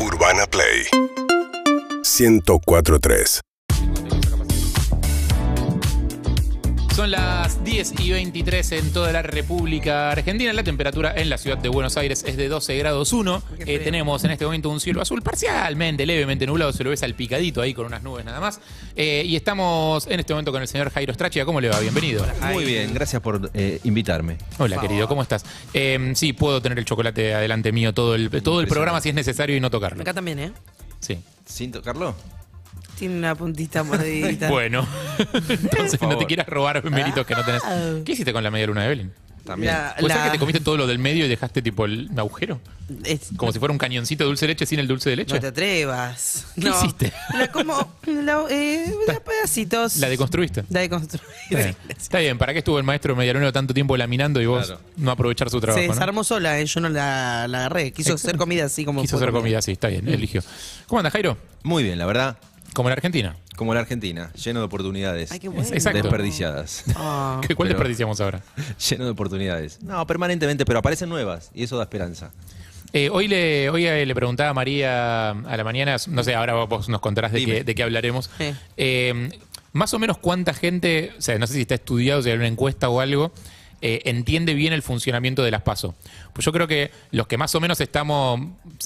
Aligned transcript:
Urbana 0.00 0.46
Play. 0.46 0.86
1043 2.02 3.47
Son 6.98 7.12
las 7.12 7.62
10 7.62 8.00
y 8.00 8.10
23 8.10 8.72
en 8.72 8.92
toda 8.92 9.12
la 9.12 9.22
República 9.22 10.10
Argentina. 10.10 10.52
La 10.52 10.64
temperatura 10.64 11.14
en 11.14 11.30
la 11.30 11.38
ciudad 11.38 11.56
de 11.56 11.68
Buenos 11.68 11.96
Aires 11.96 12.24
es 12.26 12.36
de 12.36 12.48
12 12.48 12.76
grados 12.76 13.12
1. 13.12 13.40
Eh, 13.60 13.78
tenemos 13.78 14.24
en 14.24 14.32
este 14.32 14.44
momento 14.44 14.68
un 14.68 14.80
cielo 14.80 15.00
azul 15.00 15.22
parcialmente, 15.22 16.04
levemente 16.06 16.44
nublado. 16.44 16.72
Se 16.72 16.82
lo 16.82 16.90
ve 16.90 16.96
salpicadito 16.96 17.62
ahí 17.62 17.72
con 17.72 17.86
unas 17.86 18.02
nubes 18.02 18.24
nada 18.24 18.40
más. 18.40 18.58
Eh, 18.96 19.22
y 19.24 19.36
estamos 19.36 20.08
en 20.08 20.18
este 20.18 20.32
momento 20.32 20.50
con 20.50 20.60
el 20.60 20.66
señor 20.66 20.90
Jairo 20.90 21.14
Strachia. 21.14 21.44
¿Cómo 21.44 21.60
le 21.60 21.68
va? 21.68 21.78
Bienvenido. 21.78 22.26
Muy 22.52 22.64
bien, 22.64 22.92
gracias 22.92 23.22
por 23.22 23.48
eh, 23.54 23.78
invitarme. 23.84 24.36
Hola, 24.58 24.80
querido. 24.80 25.06
¿Cómo 25.06 25.22
estás? 25.22 25.44
Eh, 25.74 26.10
sí, 26.16 26.32
puedo 26.32 26.60
tener 26.60 26.80
el 26.80 26.84
chocolate 26.84 27.32
adelante 27.32 27.70
mío 27.70 27.94
todo 27.94 28.16
el, 28.16 28.28
todo 28.42 28.60
el 28.60 28.66
programa 28.66 29.00
si 29.00 29.10
es 29.10 29.14
necesario 29.14 29.56
y 29.56 29.60
no 29.60 29.70
tocarlo. 29.70 30.02
Acá 30.02 30.14
también, 30.14 30.40
¿eh? 30.40 30.52
Sí. 30.98 31.16
¿Sin 31.46 31.70
tocarlo? 31.70 32.16
Tiene 32.98 33.16
una 33.16 33.34
puntita 33.34 33.82
mordidita. 33.84 34.48
Bueno. 34.50 34.86
Entonces 35.48 36.00
no 36.00 36.16
te 36.18 36.26
quieras 36.26 36.46
robar 36.48 36.82
méritos 36.90 37.26
que 37.26 37.34
no 37.34 37.44
tenés. 37.44 37.62
Ah. 37.64 37.94
¿Qué 38.04 38.12
hiciste 38.12 38.32
con 38.32 38.42
la 38.42 38.50
media 38.50 38.66
luna 38.66 38.80
de 38.82 38.86
Evelyn? 38.86 39.12
También. 39.44 39.72
La- 39.72 39.94
¿Puede 39.98 40.12
ser 40.12 40.20
la- 40.22 40.26
que 40.26 40.32
te 40.32 40.38
comiste 40.38 40.60
todo 40.60 40.76
lo 40.76 40.86
del 40.86 40.98
medio 40.98 41.24
y 41.24 41.28
dejaste 41.28 41.62
tipo 41.62 41.86
el 41.86 42.10
agujero? 42.16 42.60
es- 43.04 43.30
Como 43.36 43.50
si 43.52 43.58
fuera 43.58 43.72
un 43.72 43.78
cañoncito 43.78 44.24
de 44.24 44.28
dulce 44.28 44.44
de 44.46 44.52
leche 44.52 44.66
sin 44.66 44.78
el 44.78 44.86
dulce 44.86 45.08
de 45.08 45.16
leche. 45.16 45.34
no 45.34 45.40
te 45.40 45.46
atrevas. 45.46 46.46
¿Qué 46.54 46.60
no. 46.68 46.76
hiciste? 46.76 47.12
La 47.32 47.50
como. 47.50 47.94
La, 48.06 48.44
eh, 48.50 48.92
la 49.06 49.20
pedacitos. 49.24 49.96
La 49.96 50.08
deconstruiste. 50.10 50.64
La 50.68 50.80
deconstruí. 50.80 51.22
Está 51.50 51.58
bien. 51.62 51.76
Está 51.88 52.18
bien, 52.18 52.36
¿para 52.38 52.52
qué 52.52 52.58
estuvo 52.58 52.76
el 52.78 52.84
maestro 52.84 53.16
medialunero 53.16 53.50
tanto 53.52 53.72
tiempo 53.72 53.96
laminando 53.96 54.40
y 54.42 54.46
vos 54.46 54.66
Claro. 54.66 54.80
no 54.98 55.10
aprovechar 55.12 55.48
su 55.48 55.60
trabajo? 55.60 55.80
Se 55.80 55.86
¿no? 55.88 55.94
desarmó 55.94 56.24
sola, 56.24 56.58
eh, 56.60 56.66
yo 56.66 56.80
no 56.80 56.90
la, 56.90 57.46
la 57.48 57.58
agarré. 57.60 57.92
Quiso 57.92 58.14
hacer 58.14 58.36
comida 58.36 58.66
así 58.66 58.84
como. 58.84 59.00
Quiso 59.00 59.16
hacer 59.16 59.30
comida 59.30 59.58
así, 59.60 59.72
está 59.72 59.88
bien, 59.88 60.06
eligió. 60.08 60.42
¿Cómo 60.88 60.98
anda, 61.00 61.10
Jairo? 61.10 61.38
Muy 61.62 61.82
bien, 61.84 61.98
la 61.98 62.04
verdad, 62.06 62.36
Como 62.74 62.88
en 62.88 62.92
Argentina. 62.92 63.36
como 63.56 63.74
la 63.74 63.80
Argentina, 63.80 64.30
lleno 64.34 64.60
de 64.60 64.66
oportunidades. 64.66 65.32
Ay, 65.32 65.40
qué 65.40 65.48
bueno. 65.48 65.68
Exacto. 65.72 66.00
Desperdiciadas. 66.02 66.84
Ah. 66.94 67.40
¿Qué- 67.46 67.54
¿Cuál 67.54 67.68
Pero- 67.68 67.78
desperdiciamos 67.78 68.20
ahora? 68.20 68.40
lleno 68.90 69.04
de 69.04 69.10
oportunidades. 69.10 69.82
No, 69.82 70.06
permanentemente, 70.06 70.64
pero 70.64 70.78
aparecen 70.78 71.08
nuevas 71.08 71.50
y 71.54 71.64
eso 71.64 71.76
da 71.76 71.82
esperanza. 71.84 72.30
Eh, 72.92 73.10
hoy 73.12 73.28
le, 73.28 73.68
hoy 73.68 73.86
eh, 73.86 74.06
le 74.06 74.14
preguntaba 74.14 74.50
a 74.50 74.54
María 74.54 75.30
a 75.30 75.56
la 75.56 75.64
mañana, 75.64 75.96
no 76.08 76.22
sé, 76.24 76.34
ahora 76.34 76.54
vos 76.64 76.88
nos 76.88 77.00
contarás 77.00 77.32
de, 77.32 77.40
Dime. 77.40 77.52
qué, 77.56 77.64
de 77.64 77.74
qué 77.74 77.82
hablaremos. 77.82 78.30
Sí. 78.38 78.54
Eh, 78.76 79.28
más 79.72 79.92
o 79.92 79.98
menos 79.98 80.16
cuánta 80.18 80.54
gente, 80.54 81.12
o 81.18 81.20
sea, 81.20 81.38
no 81.38 81.46
sé 81.46 81.54
si 81.54 81.60
está 81.62 81.74
estudiado, 81.74 82.22
si 82.22 82.30
hay 82.30 82.36
una 82.36 82.46
encuesta 82.46 82.88
o 82.88 83.00
algo, 83.00 83.32
eh, 83.80 84.02
entiende 84.06 84.54
bien 84.54 84.72
el 84.72 84.82
funcionamiento 84.82 85.42
de 85.42 85.50
las 85.50 85.62
PASO. 85.62 85.94
Pues 86.32 86.44
yo 86.44 86.52
creo 86.52 86.66
que 86.66 86.90
los 87.12 87.26
que 87.28 87.36
más 87.36 87.54
o 87.54 87.60
menos 87.60 87.80
estamos 87.80 88.40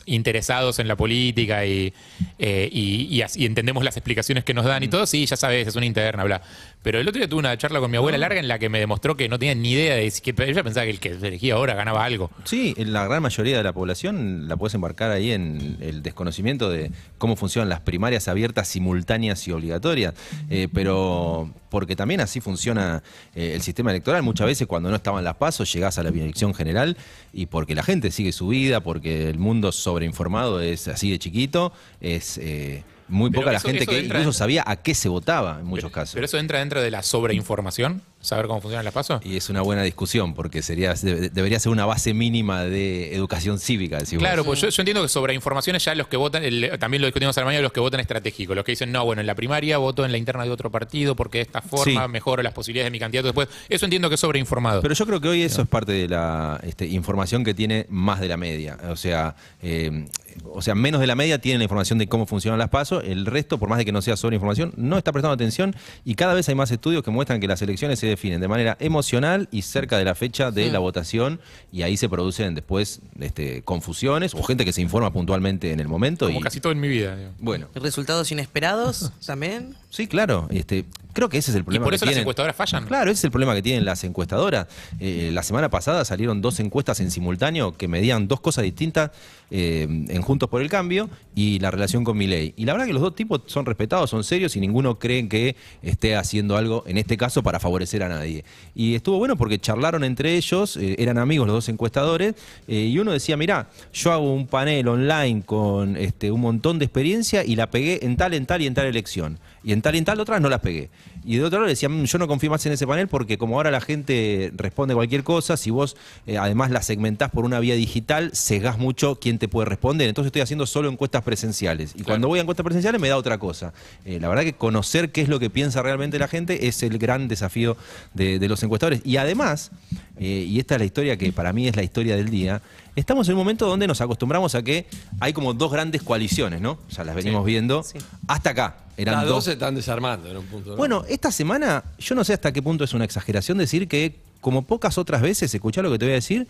interesados 0.05 0.79
en 0.79 0.89
la 0.89 0.97
política 0.97 1.65
y, 1.65 1.93
eh, 2.39 2.69
y, 2.71 3.23
entendemos 3.45 3.85
las 3.85 3.97
explicaciones 3.97 4.45
que 4.45 4.53
nos 4.53 4.65
dan 4.65 4.83
y 4.83 4.89
todo, 4.89 5.07
sí, 5.07 5.25
ya 5.25 5.37
sabes, 5.37 5.67
es 5.67 5.77
una 5.77 5.87
interna, 5.87 6.25
bla. 6.25 6.43
Pero 6.83 6.99
el 6.99 7.09
otro 7.09 7.19
día 7.19 7.29
tuve 7.29 7.41
una 7.41 7.57
charla 7.57 7.81
con 7.81 7.91
mi 7.91 7.97
abuela 7.97 8.19
larga 8.19 8.41
en 8.41 8.49
la 8.49 8.59
que 8.59 8.69
me 8.69 8.81
demostró 8.81 9.17
que 9.17 9.29
no 9.29 9.39
tenía 9.39 9.55
ni 9.55 9.73
idea 9.73 9.95
de 9.95 10.11
si 10.11 10.21
que 10.21 10.35
ella 10.45 10.63
pensaba 10.65 10.85
que 10.85 10.91
el 10.91 11.01
que 11.01 11.19
se 11.19 11.29
elegía 11.29 11.55
ahora 11.55 11.75
ganaba 11.75 12.05
algo. 12.05 12.31
Sí, 12.45 12.75
la 12.77 13.05
gran 13.07 13.23
mayoría 13.23 13.57
de 13.57 13.63
la 13.63 13.73
población 13.73 14.49
la 14.49 14.57
puedes 14.57 14.75
embarcar 14.75 15.11
ahí 15.11 15.33
en 15.33 15.77
el 15.81 16.03
desconocimiento 16.03 16.71
de 16.71 16.91
cómo 17.19 17.37
funcionan 17.37 17.69
las 17.69 17.81
primarias 17.81 18.29
abiertas, 18.29 18.69
simultáneas 18.69 19.47
y 19.47 19.53
obligatorias. 19.53 20.15
Eh, 20.51 20.69
pero 20.73 21.53
porque 21.73 21.97
también 21.97 22.21
así 22.21 22.41
funciona 22.41 23.03
eh, 23.35 23.53
el 23.55 23.63
sistema 23.63 23.91
electoral. 23.91 24.23
Muchas 24.23 24.47
veces 24.47 24.67
cuando 24.67 24.91
no 24.91 24.97
estaban 24.97 25.25
las 25.25 25.37
pasos 25.37 25.73
llegás 25.73 25.99
a 25.99 26.03
la 26.03 26.11
elección 26.11 26.53
general 26.53 26.97
y 27.33 27.47
porque 27.47 27.75
la 27.75 27.83
gente 27.83 28.11
sigue 28.11 28.33
su 28.33 28.49
vida, 28.49 28.81
porque 28.81 29.31
el 29.31 29.39
mundo 29.39 29.73
sobreinformado 29.73 30.61
es 30.61 30.89
así 30.89 31.11
de 31.11 31.19
chiquito, 31.19 31.73
es 32.01 32.39
eh, 32.39 32.85
muy 33.13 33.31
Pero 33.31 33.43
poca 33.43 33.53
la 33.53 33.59
eso- 33.59 33.69
gente 33.69 33.83
eso 33.85 33.91
que 33.93 33.99
entra 34.01 34.19
incluso 34.21 34.37
sabía 34.39 34.65
a 34.67 34.77
qué 34.77 34.95
se 34.95 35.09
votaba 35.09 35.59
en 35.61 35.67
muchos 35.67 35.85
pero, 35.91 35.93
casos. 35.93 36.15
Pero 36.15 36.25
eso 36.27 36.39
entra 36.39 36.59
dentro 36.59 36.81
de 36.83 36.91
la 36.91 37.03
sobreinformación, 37.03 38.03
saber 38.23 38.47
cómo 38.47 38.61
funcionan 38.63 38.85
las 38.87 38.95
PASO. 38.95 39.21
Y 39.25 39.37
es 39.37 39.51
una 39.51 39.61
buena 39.61 39.83
discusión, 39.83 40.33
porque 40.35 40.63
sería 40.63 40.95
de- 40.95 41.29
debería 41.29 41.59
ser 41.61 41.71
una 41.73 41.85
base 41.85 42.15
mínima 42.15 42.63
de 42.65 43.15
educación 43.15 43.59
cívica. 43.59 43.99
decís 43.99 44.15
vos. 44.15 44.21
Claro, 44.21 44.45
pues 44.45 44.61
yo, 44.61 44.69
yo 44.71 44.81
entiendo 44.83 45.03
que 45.03 45.09
sobre 45.09 45.35
información 45.35 45.77
es 45.77 45.85
ya 45.85 45.95
los 45.95 46.07
que 46.07 46.17
votan, 46.17 46.43
el- 46.45 46.71
también 46.79 47.01
lo 47.03 47.07
discutimos 47.07 47.37
a 47.37 47.41
la 47.41 47.45
mañana, 47.47 47.63
los 47.63 47.73
que 47.73 47.81
votan 47.81 48.01
estratégico, 48.01 48.55
los 48.55 48.65
que 48.65 48.73
dicen, 48.73 48.91
no, 48.93 49.05
bueno, 49.05 49.21
en 49.21 49.27
la 49.27 49.35
primaria 49.35 49.77
voto 49.79 50.05
en 50.07 50.13
la 50.13 50.19
interna 50.19 50.45
de 50.45 50.51
otro 50.51 50.71
partido 50.71 51.15
porque 51.17 51.39
de 51.39 51.43
esta 51.43 51.61
forma 51.61 52.05
Sí. 52.05 52.09
mejoro 52.09 52.43
las 52.43 52.53
posibilidades 52.55 52.87
de 52.87 52.91
mi 52.93 52.99
candidato 52.99 53.27
después. 53.29 53.49
Eso 53.69 53.85
entiendo 53.87 54.09
que 54.09 54.15
es 54.15 54.21
sobreinformado. 54.21 54.81
Pero 54.83 54.95
yo 54.95 55.05
creo 55.07 55.21
que 55.21 55.29
hoy 55.29 55.43
eso 55.43 55.63
es 55.63 55.69
parte 55.69 55.93
de 55.93 56.09
la 56.09 56.61
este, 56.63 56.87
información 56.87 57.45
que 57.45 57.55
tiene 57.55 57.87
más 57.89 58.21
de 58.21 58.29
la 58.29 58.37
media. 58.37 58.79
O 58.89 58.97
sea, 58.97 59.35
eh, 59.63 60.07
o 60.45 60.63
sea, 60.63 60.75
menos 60.75 61.01
de 61.01 61.07
la 61.07 61.15
media 61.17 61.39
tiene 61.41 61.59
la 61.59 61.65
información 61.65 61.99
de 61.99 62.07
cómo 62.07 62.27
funcionan 62.27 62.59
las 62.59 62.69
pasos. 62.69 63.03
El 63.07 63.27
resto, 63.27 63.59
por 63.59 63.69
más 63.69 63.79
de 63.79 63.85
que 63.85 63.93
no 63.93 64.01
sea 64.01 64.17
sobre 64.17 64.37
información, 64.37 64.73
no 64.77 64.97
está 64.97 65.11
prestando 65.13 65.35
atención. 65.35 65.75
Y 66.05 66.15
cada 66.15 66.35
vez 66.35 66.49
hay 66.49 66.55
más 66.55 66.71
estudios 66.71 67.03
que 67.03 67.11
muestran 67.11 67.41
que 67.41 67.49
las 67.49 67.61
elecciones 67.63 67.99
se 67.99 68.07
definen 68.13 68.41
de 68.41 68.49
manera 68.49 68.77
emocional 68.81 69.49
y 69.51 69.63
cerca 69.63 69.99
de 69.99 70.05
la 70.05 70.15
fecha 70.15 70.51
de 70.51 70.71
la 70.71 70.79
votación. 70.79 71.41
Y 71.73 71.83
ahí 71.83 71.97
se 71.97 72.09
producen 72.09 72.55
después 72.55 73.01
este, 73.21 73.63
confusiones 73.63 74.35
o 74.35 74.43
gente 74.43 74.65
que 74.65 74.73
se 74.73 74.81
informa 74.81 75.13
puntualmente 75.13 75.73
en 75.73 75.81
el 75.81 75.89
momento. 75.89 76.27
Como 76.27 76.39
y, 76.41 76.43
casi 76.43 76.61
todo 76.61 76.73
en 76.73 76.81
mi 76.81 76.89
vida. 76.89 77.17
digo. 77.17 77.31
Bueno, 77.39 77.69
Resultados 77.75 78.31
inesperados 78.33 79.13
también. 79.27 79.75
sí, 79.91 80.07
claro. 80.07 80.47
Este, 80.51 80.85
creo 81.13 81.29
que 81.29 81.39
ese 81.39 81.51
es 81.51 81.55
el 81.57 81.61
Y 81.61 81.65
problema. 81.65 81.85
por 81.85 81.93
que 81.93 81.97
eso 81.97 82.05
las 82.07 82.13
tienen. 82.13 82.23
encuestadoras 82.23 82.57
fallan. 82.57 82.87
Claro, 82.87 83.11
ese 83.11 83.19
es 83.21 83.25
el 83.25 83.31
problema 83.31 83.55
que 83.55 83.63
tienen 83.63 83.85
las 83.85 84.03
encuestadoras. 84.05 84.67
Eh, 85.01 85.31
la 85.33 85.43
semana 85.43 85.69
pasada 85.71 86.05
salieron 86.05 86.41
dos 86.41 86.61
encuestas 86.61 87.01
en 87.01 87.11
simultáneo 87.11 87.77
que 87.77 87.89
medían 87.89 88.29
dos 88.29 88.41
cosas 88.41 88.65
distintas 88.65 89.11
eh, 89.51 89.83
en 90.09 90.23
Juntos 90.23 90.49
por 90.49 90.63
el 90.63 90.69
Cambio 90.71 91.11
y 91.35 91.59
la 91.59 91.71
relación 91.71 92.05
con 92.05 92.17
Milei. 92.17 92.55
Y 92.57 92.65
la 92.65 92.73
verdad 92.73 92.87
que 92.87 92.93
los 92.95 93.03
dos 93.03 93.15
tipos 93.15 93.43
son 93.47 93.67
respetados, 93.67 94.09
son 94.09 94.25
serios 94.25 94.57
y 94.57 94.61
ninguno 94.61 94.99
cree 94.99 95.29
que 95.29 95.57
esté 95.83 96.17
haciendo 96.17 96.57
algo, 96.57 96.85
en 96.87 96.97
este 96.97 97.17
caso, 97.19 97.43
para 97.43 97.61
favorecer 97.61 98.02
a 98.03 98.09
nadie. 98.09 98.45
Y 98.75 98.95
estuvo 98.95 99.19
bueno 99.19 99.37
porque 99.37 99.59
charlaron 99.59 100.05
entre 100.05 100.37
ellos, 100.37 100.77
eh, 100.77 100.97
eran 100.99 101.19
amigos 101.19 101.47
los 101.47 101.55
dos 101.57 101.69
encuestadores, 101.69 102.35
eh, 102.69 102.91
y 102.93 102.99
uno 102.99 103.13
decía, 103.13 103.37
mirá, 103.37 103.69
yo 103.93 104.13
hago 104.13 104.33
un 104.33 104.47
panel 104.47 104.89
online 104.89 105.43
con 105.43 105.97
este, 105.97 106.31
un 106.31 106.41
montón 106.41 106.79
de 106.79 106.85
experiencia 106.85 107.45
y 107.45 107.57
la 107.57 107.71
pegué 107.71 108.01
en 108.03 108.17
tal, 108.17 108.35
en 108.35 108.47
tal 108.47 108.63
y 108.63 108.67
en 108.67 108.75
tal 108.75 108.87
elección. 108.87 109.39
Y 109.65 109.73
en 109.73 109.81
tal 109.81 109.95
y 109.95 109.99
en 109.99 110.05
tal 110.05 110.19
otras 110.19 110.41
no 110.41 110.49
las 110.49 110.61
pegué. 110.61 110.91
Y 111.25 111.37
de 111.37 111.45
otro 111.45 111.59
lado 111.59 111.67
le 111.67 111.73
decían, 111.73 111.93
"Mm, 112.03 112.05
yo 112.05 112.19
no 112.19 112.27
confío 112.27 112.51
más 112.51 112.67
en 112.67 112.73
ese 112.73 112.85
panel 112.87 113.07
porque 113.07 113.39
como 113.39 113.57
ahora 113.57 113.71
la 113.71 113.81
gente 113.81 114.53
responde 114.57 114.95
cualquier 114.95 115.23
cosa, 115.23 115.57
si 115.57 115.71
vos 115.71 115.97
eh, 116.27 116.37
además 116.37 116.73
la 116.73 116.83
segmentás 116.83 117.31
por 117.31 117.45
una 117.45 117.61
vía 117.61 117.77
digital, 117.77 118.33
cegás 118.35 118.79
mucho 118.79 119.21
quién 119.21 119.39
te 119.39 119.47
puede 119.47 119.67
responder. 119.67 120.09
Entonces 120.09 120.29
estoy 120.29 120.43
haciendo 120.43 120.67
solo 120.67 120.89
encuestas 120.89 121.23
presenciales. 121.23 121.93
Y 121.97 122.03
cuando 122.03 122.27
voy 122.27 122.41
a 122.41 122.43
encuestas 122.43 122.65
presenciales 122.65 123.01
me 123.01 123.09
da 123.09 123.17
otra 123.17 123.39
cosa. 123.39 123.73
Eh, 124.05 124.19
la 124.21 124.29
verdad 124.29 124.43
que 124.43 124.55
conocer 124.55 125.13
qué 125.13 125.21
es 125.23 125.29
lo 125.29 125.39
que 125.39 125.49
piensa 125.49 125.81
realmente 125.83 126.19
la 126.19 126.29
gente 126.29 126.67
es 126.67 126.83
el 126.83 126.99
gran 126.99 127.29
desafío 127.29 127.77
de, 128.15 128.39
de 128.39 128.49
los 128.49 128.63
encuestadores. 128.63 129.01
Y 129.05 129.17
además, 129.17 129.71
eh, 130.19 130.47
y 130.49 130.59
esta 130.59 130.75
es 130.75 130.81
la 130.81 130.85
historia 130.85 131.17
que 131.17 131.33
para 131.33 131.53
mí 131.53 131.69
es 131.69 131.77
la 131.77 131.83
historia 131.83 132.17
del 132.17 132.31
día, 132.31 132.63
estamos 132.95 133.29
en 133.29 133.35
un 133.35 133.39
momento 133.39 133.67
donde 133.67 133.87
nos 133.87 134.01
acostumbramos 134.01 134.55
a 134.55 134.63
que 134.63 134.87
hay 135.21 135.33
como 135.33 135.55
dos 135.55 135.73
grandes 135.73 136.03
coaliciones, 136.03 136.61
¿no? 136.61 136.79
Ya 136.91 137.05
las 137.05 137.15
venimos 137.15 137.45
viendo. 137.45 137.83
Sí. 137.83 137.99
Hasta 138.29 138.51
acá. 138.51 138.77
Eran 138.97 139.15
Las 139.15 139.25
dos 139.25 139.35
dos 139.35 139.45
se 139.45 139.53
están 139.53 139.75
desarmando 139.75 140.31
en 140.31 140.37
un 140.37 140.45
punto. 140.45 140.71
¿no? 140.71 140.77
bueno, 140.77 141.05
esta 141.09 141.33
semana, 141.33 141.83
yo 141.99 142.15
no 142.15 142.25
sé 142.25 142.35
hasta 142.35 142.53
qué 142.53 142.63
punto 142.63 142.85
es 142.85 142.93
una 142.93 143.05
exageración 143.05 143.57
decir 143.57 143.89
que, 143.89 144.17
como 144.41 144.63
pocas 144.63 144.99
otras 144.99 145.23
veces, 145.23 145.55
escuchá 145.55 145.83
lo 145.83 145.91
que 145.91 145.99
te 145.99 146.05
voy 146.05 146.13
a 146.13 146.17
decir, 146.17 146.47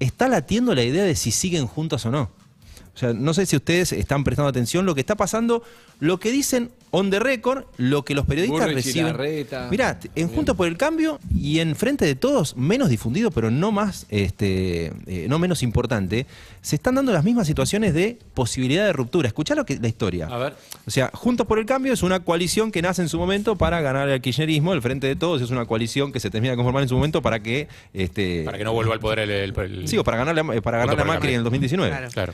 está 0.00 0.28
latiendo 0.28 0.74
la 0.74 0.82
idea 0.82 1.04
de 1.04 1.14
si 1.14 1.30
siguen 1.30 1.66
juntos 1.66 2.04
o 2.06 2.10
no. 2.10 2.30
O 2.94 2.98
sea, 2.98 3.12
no 3.12 3.34
sé 3.34 3.46
si 3.46 3.56
ustedes 3.56 3.92
están 3.92 4.22
prestando 4.22 4.48
atención 4.48 4.86
lo 4.86 4.94
que 4.94 5.00
está 5.00 5.16
pasando, 5.16 5.62
lo 5.98 6.18
que 6.18 6.30
dicen 6.30 6.70
on 6.96 7.10
the 7.10 7.18
record, 7.18 7.64
lo 7.76 8.04
que 8.04 8.14
los 8.14 8.24
periodistas 8.26 8.60
Burrich 8.68 8.86
y 8.86 9.02
reciben. 9.02 9.16
Mirá, 9.70 9.98
en. 10.14 10.28
Juntos 10.28 10.56
por 10.56 10.68
el 10.68 10.76
Cambio 10.76 11.18
y 11.34 11.58
en 11.58 11.74
Frente 11.76 12.04
de 12.04 12.14
Todos, 12.14 12.56
menos 12.56 12.88
difundido, 12.88 13.30
pero 13.30 13.50
no 13.50 13.72
más, 13.72 14.06
este, 14.10 14.92
eh, 15.06 15.26
no 15.28 15.38
menos 15.38 15.62
importante, 15.62 16.26
se 16.62 16.76
están 16.76 16.94
dando 16.94 17.12
las 17.12 17.24
mismas 17.24 17.46
situaciones 17.46 17.94
de 17.94 18.18
posibilidad 18.34 18.84
de 18.86 18.92
ruptura. 18.92 19.26
Escuchá 19.28 19.54
lo 19.54 19.64
que, 19.66 19.76
la 19.78 19.88
historia. 19.88 20.26
A 20.28 20.38
ver. 20.38 20.54
O 20.86 20.90
sea, 20.90 21.10
Juntos 21.12 21.46
por 21.46 21.58
el 21.58 21.66
Cambio 21.66 21.92
es 21.92 22.02
una 22.02 22.20
coalición 22.20 22.70
que 22.72 22.80
nace 22.82 23.02
en 23.02 23.08
su 23.08 23.18
momento 23.18 23.56
para 23.56 23.80
ganar 23.80 24.08
al 24.08 24.20
kirchnerismo. 24.20 24.72
El 24.72 24.82
Frente 24.82 25.06
de 25.06 25.16
Todos 25.16 25.42
es 25.42 25.50
una 25.50 25.64
coalición 25.66 26.12
que 26.12 26.20
se 26.20 26.30
termina 26.30 26.52
de 26.52 26.56
conformar 26.56 26.82
en 26.82 26.88
su 26.88 26.94
momento 26.94 27.20
para 27.22 27.40
que... 27.40 27.68
Este, 27.92 28.42
Para 28.44 28.56
que 28.58 28.64
no 28.64 28.72
vuelva 28.72 28.94
al 28.94 29.00
poder 29.00 29.18
el... 29.20 29.30
el- 29.30 29.58
el- 29.58 29.88
Sí, 29.88 29.98
o 29.98 30.04
para 30.04 30.16
ganarle, 30.18 30.40
a- 30.40 30.60
para 30.62 30.78
ganarle 30.78 31.02
a 31.02 31.04
por 31.04 31.14
el 31.14 31.18
Macri 31.18 31.28
en 31.32 31.38
el 31.38 31.44
2019. 31.44 31.90
Claro. 31.90 32.10
Claro. 32.12 32.32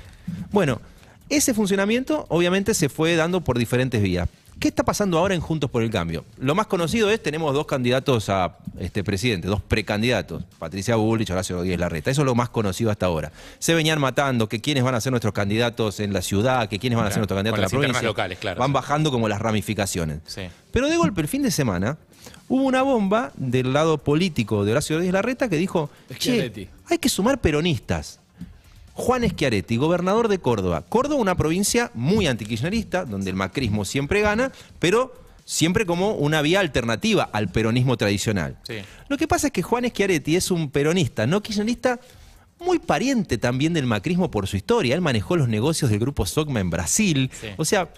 Bueno, 0.52 0.80
ese 1.28 1.54
funcionamiento 1.54 2.26
obviamente 2.28 2.74
se 2.74 2.88
fue 2.88 3.14
dando 3.16 3.40
por 3.40 3.58
diferentes 3.58 4.02
vías. 4.02 4.28
¿Qué 4.60 4.68
está 4.68 4.84
pasando 4.84 5.16
ahora 5.16 5.34
en 5.34 5.40
Juntos 5.40 5.70
por 5.70 5.82
el 5.82 5.88
Cambio? 5.88 6.26
Lo 6.36 6.54
más 6.54 6.66
conocido 6.66 7.08
es, 7.08 7.22
tenemos 7.22 7.54
dos 7.54 7.64
candidatos 7.64 8.28
a 8.28 8.58
este 8.78 9.02
presidente, 9.02 9.48
dos 9.48 9.62
precandidatos, 9.62 10.44
Patricia 10.58 10.96
Bullrich, 10.96 11.30
Horacio 11.30 11.56
Rodríguez 11.56 11.80
Larreta. 11.80 12.10
Eso 12.10 12.20
es 12.20 12.26
lo 12.26 12.34
más 12.34 12.50
conocido 12.50 12.90
hasta 12.90 13.06
ahora. 13.06 13.32
Se 13.58 13.72
venían 13.72 13.98
matando 13.98 14.50
que 14.50 14.60
quiénes 14.60 14.84
van 14.84 14.94
a 14.94 15.00
ser 15.00 15.12
nuestros 15.12 15.32
candidatos 15.32 15.98
en 15.98 16.12
la 16.12 16.20
ciudad, 16.20 16.68
que 16.68 16.78
quiénes 16.78 16.98
van 16.98 17.06
a 17.06 17.10
ser 17.10 17.20
nuestros 17.20 17.38
candidatos 17.38 17.58
en 17.58 17.62
la 17.62 17.68
provincia. 17.70 18.02
locales, 18.02 18.38
claro, 18.38 18.60
Van 18.60 18.74
bajando 18.74 19.10
como 19.10 19.30
las 19.30 19.40
ramificaciones. 19.40 20.18
Sí. 20.26 20.42
Pero 20.70 20.88
de 20.88 20.96
golpe, 20.98 21.22
el 21.22 21.28
fin 21.28 21.42
de 21.42 21.50
semana, 21.50 21.96
hubo 22.46 22.64
una 22.64 22.82
bomba 22.82 23.32
del 23.36 23.72
lado 23.72 23.96
político 23.96 24.66
de 24.66 24.72
Horacio 24.72 24.96
Rodríguez 24.96 25.14
Larreta 25.14 25.48
que 25.48 25.56
dijo, 25.56 25.88
che, 26.18 26.68
hay 26.84 26.98
que 26.98 27.08
sumar 27.08 27.40
peronistas. 27.40 28.20
Juan 29.00 29.28
Schiaretti, 29.28 29.76
gobernador 29.76 30.28
de 30.28 30.38
Córdoba. 30.38 30.84
Córdoba, 30.88 31.20
una 31.20 31.34
provincia 31.34 31.90
muy 31.94 32.26
antikirchnerista, 32.26 33.04
donde 33.04 33.30
el 33.30 33.36
macrismo 33.36 33.84
siempre 33.84 34.20
gana, 34.20 34.52
pero 34.78 35.14
siempre 35.44 35.86
como 35.86 36.12
una 36.12 36.42
vía 36.42 36.60
alternativa 36.60 37.28
al 37.32 37.48
peronismo 37.48 37.96
tradicional. 37.96 38.58
Sí. 38.62 38.76
Lo 39.08 39.16
que 39.16 39.26
pasa 39.26 39.48
es 39.48 39.52
que 39.52 39.62
Juan 39.62 39.84
Schiaretti 39.88 40.36
es 40.36 40.50
un 40.50 40.70
peronista, 40.70 41.26
no 41.26 41.42
kirchnerista, 41.42 41.98
muy 42.60 42.78
pariente 42.78 43.38
también 43.38 43.72
del 43.72 43.86
macrismo 43.86 44.30
por 44.30 44.46
su 44.46 44.56
historia. 44.56 44.94
Él 44.94 45.00
manejó 45.00 45.36
los 45.36 45.48
negocios 45.48 45.90
del 45.90 45.98
grupo 45.98 46.26
Sogma 46.26 46.60
en 46.60 46.70
Brasil. 46.70 47.30
Sí. 47.40 47.48
O 47.56 47.64
sea, 47.64 47.88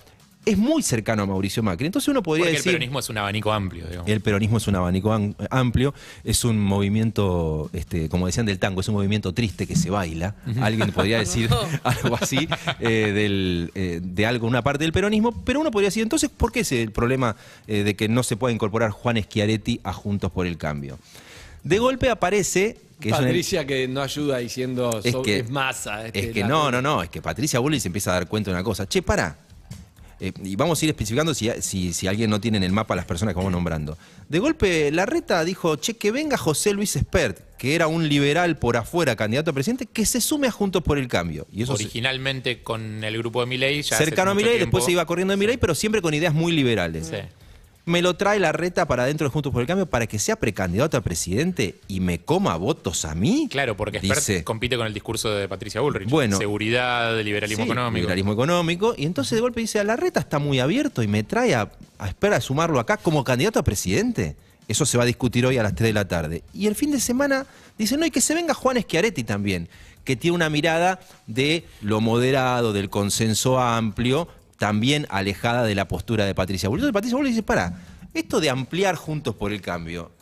es 0.44 0.59
muy 0.59 0.83
cercano 0.83 1.23
a 1.23 1.27
Mauricio 1.27 1.62
Macri. 1.62 1.87
Entonces 1.87 2.09
uno 2.09 2.23
podría 2.23 2.44
Porque 2.47 2.50
el 2.56 2.56
decir... 2.56 2.73
peronismo 2.73 2.99
es 2.99 3.09
un 3.09 3.19
abanico 3.19 3.53
amplio, 3.53 3.87
digamos. 3.87 4.09
El 4.11 4.21
peronismo 4.21 4.56
es 4.59 4.67
un 4.67 4.75
abanico 4.77 5.12
am- 5.12 5.35
amplio, 5.50 5.94
es 6.25 6.44
un 6.44 6.59
movimiento, 6.59 7.71
este, 7.73 8.09
como 8.09 8.27
decían 8.27 8.47
del 8.47 8.59
tango, 8.59 8.81
es 8.81 8.89
un 8.89 8.94
movimiento 8.94 9.33
triste 9.33 9.67
que 9.67 9.77
se 9.77 9.91
baila. 9.91 10.35
Alguien 10.61 10.91
podría 10.93 11.19
decir 11.19 11.49
algo 11.85 12.17
así 12.21 12.49
eh, 12.81 13.12
del, 13.15 13.71
eh, 13.75 14.00
de 14.03 14.27
algo, 14.27 14.47
una 14.47 14.62
parte 14.62 14.85
del 14.85 14.93
peronismo, 14.93 15.33
pero 15.44 15.61
uno 15.61 15.71
podría 15.71 15.89
decir, 15.89 16.03
entonces, 16.03 16.29
¿por 16.29 16.50
qué 16.53 16.61
es 16.61 16.73
el 16.73 16.91
problema 16.93 17.37
eh, 17.67 17.83
de 17.85 17.94
que 17.97 18.09
no 18.09 18.23
se 18.23 18.37
pueda 18.37 18.53
incorporar 18.53 18.91
Juan 18.91 19.23
Schiaretti 19.23 19.81
a 19.85 19.93
Juntos 19.93 20.31
por 20.33 20.47
el 20.47 20.59
Cambio? 20.59 20.99
De 21.62 21.79
golpe 21.79 22.11
aparece 22.11 22.77
que 22.99 23.11
Patricia 23.11 23.67
que 23.67 23.87
no 23.89 24.00
ayuda 24.03 24.39
diciendo 24.39 25.00
Es 25.03 25.12
so- 25.12 25.23
que- 25.23 25.39
es 25.41 25.50
masa. 25.50 26.06
este, 26.06 26.19
es 26.29 26.33
que 26.33 26.44
no, 26.44 26.71
no, 26.71 26.83
no, 26.83 27.03
es 27.03 27.11
que 27.11 27.23
Patricia 27.23 27.59
Bullrich 27.61 27.83
se 27.83 27.89
empieza 27.89 28.11
a 28.11 28.15
dar 28.15 28.29
cuenta 28.29 28.50
de 28.50 28.56
una 28.56 28.65
cosa. 28.65 28.89
Che, 28.89 29.03
para. 29.03 29.37
Eh, 30.24 30.32
y 30.44 30.54
vamos 30.54 30.80
a 30.80 30.84
ir 30.84 30.90
especificando 30.90 31.34
si, 31.34 31.50
si, 31.62 31.92
si 31.92 32.06
alguien 32.06 32.30
no 32.30 32.40
tiene 32.40 32.56
en 32.58 32.62
el 32.62 32.70
mapa 32.70 32.94
las 32.94 33.06
personas 33.06 33.34
que 33.34 33.38
vamos 33.38 33.50
nombrando. 33.50 33.98
De 34.28 34.38
golpe, 34.38 34.92
Larreta 34.92 35.44
dijo, 35.44 35.74
che, 35.74 35.94
que 35.96 36.12
venga 36.12 36.36
José 36.36 36.72
Luis 36.72 36.94
Espert, 36.94 37.40
que 37.58 37.74
era 37.74 37.88
un 37.88 38.08
liberal 38.08 38.56
por 38.56 38.76
afuera, 38.76 39.16
candidato 39.16 39.50
a 39.50 39.54
presidente, 39.54 39.86
que 39.86 40.06
se 40.06 40.20
sume 40.20 40.46
a 40.46 40.52
Juntos 40.52 40.84
por 40.84 40.96
el 40.96 41.08
Cambio. 41.08 41.48
Y 41.52 41.64
eso 41.64 41.76
se- 41.76 41.82
Originalmente 41.84 42.62
con 42.62 43.02
el 43.02 43.19
grupo 43.19 43.40
de 43.40 43.46
Milei 43.46 43.82
cercano 43.82 44.30
a 44.30 44.34
Milei, 44.34 44.60
después 44.60 44.84
se 44.84 44.92
iba 44.92 45.04
corriendo 45.06 45.32
de 45.32 45.38
Milei, 45.38 45.56
pero 45.56 45.74
siempre 45.74 46.00
con 46.00 46.14
ideas 46.14 46.32
muy 46.32 46.52
liberales. 46.52 47.08
Sí. 47.08 47.16
Me 47.84 48.00
lo 48.00 48.14
trae 48.14 48.38
Larreta 48.38 48.87
para 48.87 49.06
dentro 49.06 49.26
de 49.26 49.32
Juntos 49.32 49.52
por 49.52 49.61
el 49.61 49.67
Cambio 49.67 49.87
para 49.87 50.06
que 50.06 50.20
sea 50.20 50.37
precandidato 50.37 50.96
a 50.96 51.00
presidente 51.00 51.81
y 51.88 51.99
me 51.99 52.20
coma 52.20 52.55
votos 52.56 53.05
a 53.05 53.17
mí. 53.17 53.49
Claro, 53.50 53.76
porque 53.76 53.99
Dice- 53.99 54.44
compite 54.44 54.76
con 54.76 54.87
el 54.87 54.94
discurso 54.94 55.31
de 55.31 55.49
Patricia 55.49 55.81
Bullrich. 55.81 56.08
Bueno. 56.08 56.37
Seguridad, 56.38 57.20
liberalismo 57.23 57.64
Sí, 57.64 57.70
económico. 57.70 57.96
Liberalismo 58.02 58.32
económico. 58.34 58.94
Y 58.96 59.05
entonces 59.05 59.34
de 59.37 59.40
golpe 59.40 59.61
dice, 59.61 59.81
a 59.81 59.84
la 59.84 59.96
reta 59.96 60.20
está 60.20 60.38
muy 60.38 60.61
abierto 60.61 61.02
y 61.02 61.08
me 61.08 61.25
trae 61.25 61.56
a, 61.56 61.73
a 61.99 62.08
esperar 62.08 62.38
a 62.38 62.40
sumarlo 62.40 62.79
acá 62.79 62.99
como 62.99 63.25
candidato 63.25 63.58
a 63.58 63.64
presidente. 63.64 64.37
Eso 64.69 64.87
se 64.87 64.96
va 64.96 65.02
a 65.02 65.06
discutir 65.06 65.44
hoy 65.44 65.58
a 65.58 65.64
las 65.64 65.75
3 65.75 65.88
de 65.88 65.93
la 65.93 66.06
tarde. 66.06 66.44
Y 66.55 66.69
el 66.69 66.76
fin 66.76 66.93
de 66.93 67.00
semana 67.00 67.46
dice, 67.79 67.96
no, 67.96 68.06
y 68.06 68.12
que 68.12 68.20
se 68.20 68.32
venga 68.32 68.55
Juan 68.55 68.81
Schiaretti 68.81 69.25
también, 69.25 69.69
que 70.05 70.14
tiene 70.14 70.37
una 70.37 70.49
mirada 70.49 71.00
de 71.26 71.64
lo 71.81 72.00
moderado, 72.00 72.73
del 72.73 72.88
consenso 72.90 73.58
amplio, 73.58 74.29
también 74.62 75.09
alejada 75.11 75.64
de 75.64 75.75
la 75.75 75.88
postura 75.88 76.25
de 76.25 76.37
Patricia 76.37 76.69
Bullrich. 76.69 76.82
Entonces 76.85 76.94
Patricia 76.94 77.17
Bullrich 77.17 77.32
dice, 77.32 77.43
para, 77.43 77.81
esto 78.14 78.38
de 78.38 78.49
ampliar 78.49 78.94
juntos 78.94 79.35
por 79.35 79.50
el 79.53 79.61
cambio, 79.61 80.12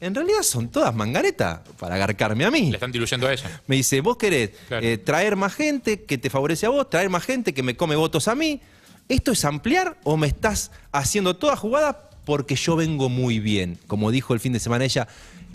en 0.00 0.14
realidad 0.14 0.42
son 0.42 0.68
todas 0.68 0.94
mangaretas 0.94 1.62
para 1.80 1.96
agarcarme 1.96 2.44
a 2.44 2.50
mí. 2.52 2.68
Le 2.70 2.76
están 2.76 2.92
diluyendo 2.92 3.26
a 3.26 3.32
ella. 3.32 3.60
Me 3.66 3.74
dice, 3.74 4.00
vos 4.00 4.16
querés 4.16 4.50
Claro. 4.68 4.86
eh, 4.86 4.98
traer 4.98 5.34
más 5.34 5.52
gente 5.52 6.04
que 6.04 6.16
te 6.16 6.30
favorece 6.30 6.66
a 6.66 6.68
vos, 6.68 6.88
traer 6.88 7.10
más 7.10 7.24
gente 7.24 7.52
que 7.52 7.64
me 7.64 7.74
come 7.76 7.96
votos 7.96 8.28
a 8.28 8.36
mí. 8.36 8.60
¿Esto 9.08 9.32
es 9.32 9.44
ampliar 9.44 9.98
o 10.04 10.16
me 10.16 10.28
estás 10.28 10.70
haciendo 10.92 11.34
toda 11.34 11.56
jugada 11.56 12.08
porque 12.24 12.54
yo 12.54 12.76
vengo 12.76 13.08
muy 13.08 13.40
bien? 13.40 13.80
Como 13.88 14.12
dijo 14.12 14.32
el 14.32 14.38
fin 14.38 14.52
de 14.52 14.60
semana 14.60 14.84
ella, 14.84 15.08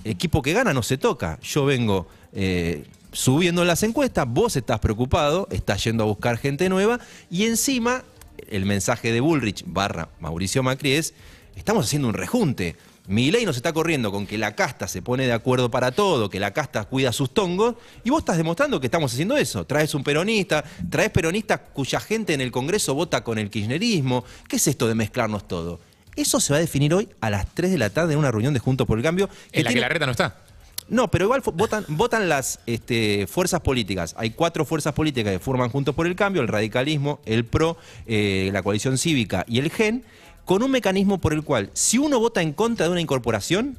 equipo 0.04 0.42
que 0.42 0.52
gana 0.52 0.74
no 0.74 0.84
se 0.84 0.98
toca. 0.98 1.40
Yo 1.42 1.64
vengo 1.64 2.10
eh, 2.34 2.84
subiendo 3.14 3.62
en 3.62 3.68
las 3.68 3.84
encuestas, 3.84 4.26
vos 4.28 4.56
estás 4.58 4.80
preocupado, 4.80 5.48
estás 5.52 5.82
yendo 5.86 6.04
a 6.04 6.08
buscar 6.08 6.38
gente 6.38 6.68
nueva 6.68 7.00
y 7.30 7.46
encima 7.46 8.04
el 8.50 8.66
mensaje 8.66 9.12
de 9.12 9.22
Bullrich 9.22 9.64
barra 9.66 10.10
Mauricio 10.20 10.64
Macri 10.64 10.94
es, 10.94 11.14
estamos 11.56 11.86
haciendo 11.86 12.08
un 12.08 12.14
rejunte. 12.14 12.76
Milei 13.08 13.46
nos 13.46 13.58
está 13.58 13.74
corriendo 13.74 14.12
con 14.12 14.26
que 14.26 14.38
la 14.38 14.56
casta 14.56 14.88
se 14.88 15.02
pone 15.02 15.26
de 15.26 15.34
acuerdo 15.34 15.70
para 15.70 15.92
todo, 15.92 16.30
que 16.30 16.40
la 16.40 16.52
casta 16.52 16.86
cuida 16.86 17.12
sus 17.12 17.34
tongos, 17.34 17.76
y 18.04 18.10
vos 18.10 18.20
estás 18.20 18.38
demostrando 18.38 18.80
que 18.80 18.88
estamos 18.88 19.12
haciendo 19.12 19.36
eso. 19.36 19.66
Traes 19.66 19.94
un 19.94 20.04
peronista, 20.04 20.64
traes 20.90 21.10
peronistas 21.10 21.60
cuya 21.74 22.00
gente 22.00 22.34
en 22.34 22.40
el 22.40 22.52
Congreso 22.52 22.94
vota 22.94 23.24
con 23.24 23.38
el 23.38 23.50
kirchnerismo. 23.50 24.24
¿Qué 24.48 24.56
es 24.56 24.68
esto 24.68 24.88
de 24.88 24.96
mezclarnos 24.96 25.48
todo? 25.48 25.82
Eso 26.16 26.40
se 26.40 26.54
va 26.54 26.58
a 26.58 26.62
definir 26.62 26.94
hoy 26.94 27.10
a 27.22 27.30
las 27.30 27.54
3 27.54 27.72
de 27.72 27.78
la 27.78 27.90
tarde 27.90 28.14
en 28.14 28.20
una 28.20 28.32
reunión 28.32 28.54
de 28.54 28.60
Juntos 28.60 28.88
por 28.88 28.98
el 28.98 29.04
Cambio. 29.04 29.30
En 29.52 29.66
la 29.66 29.74
que 29.74 29.80
la 29.80 29.90
reta 29.90 30.06
no 30.06 30.12
está. 30.12 30.43
No, 30.90 31.10
pero 31.10 31.26
igual 31.26 31.42
votan, 31.54 31.86
votan 31.88 32.30
las 32.30 32.60
este, 32.66 33.28
fuerzas 33.28 33.62
políticas. 33.62 34.16
Hay 34.18 34.32
cuatro 34.32 34.66
fuerzas 34.66 34.94
políticas 34.94 35.34
que 35.34 35.40
forman 35.40 35.70
Juntos 35.70 35.96
por 35.96 36.08
el 36.08 36.16
Cambio, 36.16 36.42
el 36.42 36.48
radicalismo, 36.48 37.20
el 37.26 37.46
PRO, 37.46 37.78
eh, 38.06 38.50
la 38.54 38.64
coalición 38.64 38.98
cívica 38.98 39.46
y 39.48 39.60
el 39.60 39.72
GEN, 39.72 40.04
con 40.46 40.62
un 40.62 40.72
mecanismo 40.72 41.20
por 41.20 41.34
el 41.34 41.44
cual, 41.44 41.70
si 41.74 41.98
uno 41.98 42.20
vota 42.20 42.42
en 42.42 42.54
contra 42.54 42.86
de 42.86 42.92
una 42.92 43.02
incorporación, 43.02 43.78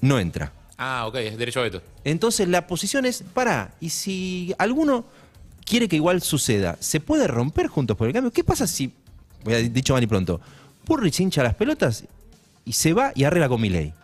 no 0.00 0.18
entra. 0.18 0.52
Ah, 0.78 1.06
ok, 1.06 1.16
es 1.16 1.36
derecho 1.36 1.60
a 1.60 1.64
veto. 1.64 1.82
Entonces 2.04 2.48
la 2.48 2.66
posición 2.66 3.04
es, 3.04 3.22
para, 3.34 3.74
y 3.80 3.90
si 3.90 4.54
alguno 4.58 5.04
quiere 5.64 5.88
que 5.88 5.96
igual 5.96 6.22
suceda, 6.22 6.76
¿se 6.80 7.00
puede 7.00 7.26
romper 7.26 7.68
Juntos 7.68 7.96
por 7.96 8.06
el 8.06 8.12
Cambio? 8.12 8.32
¿Qué 8.32 8.44
pasa 8.44 8.66
si, 8.66 8.92
voy 9.44 9.54
a 9.54 9.58
dicho 9.58 9.92
mal 9.92 10.02
y 10.02 10.06
pronto, 10.06 10.40
Burrich 10.86 11.20
hincha 11.20 11.42
las 11.42 11.54
pelotas 11.54 12.04
y 12.64 12.72
se 12.72 12.92
va 12.92 13.12
y 13.14 13.24
arregla 13.24 13.48
con 13.48 13.60
Milei? 13.60 13.94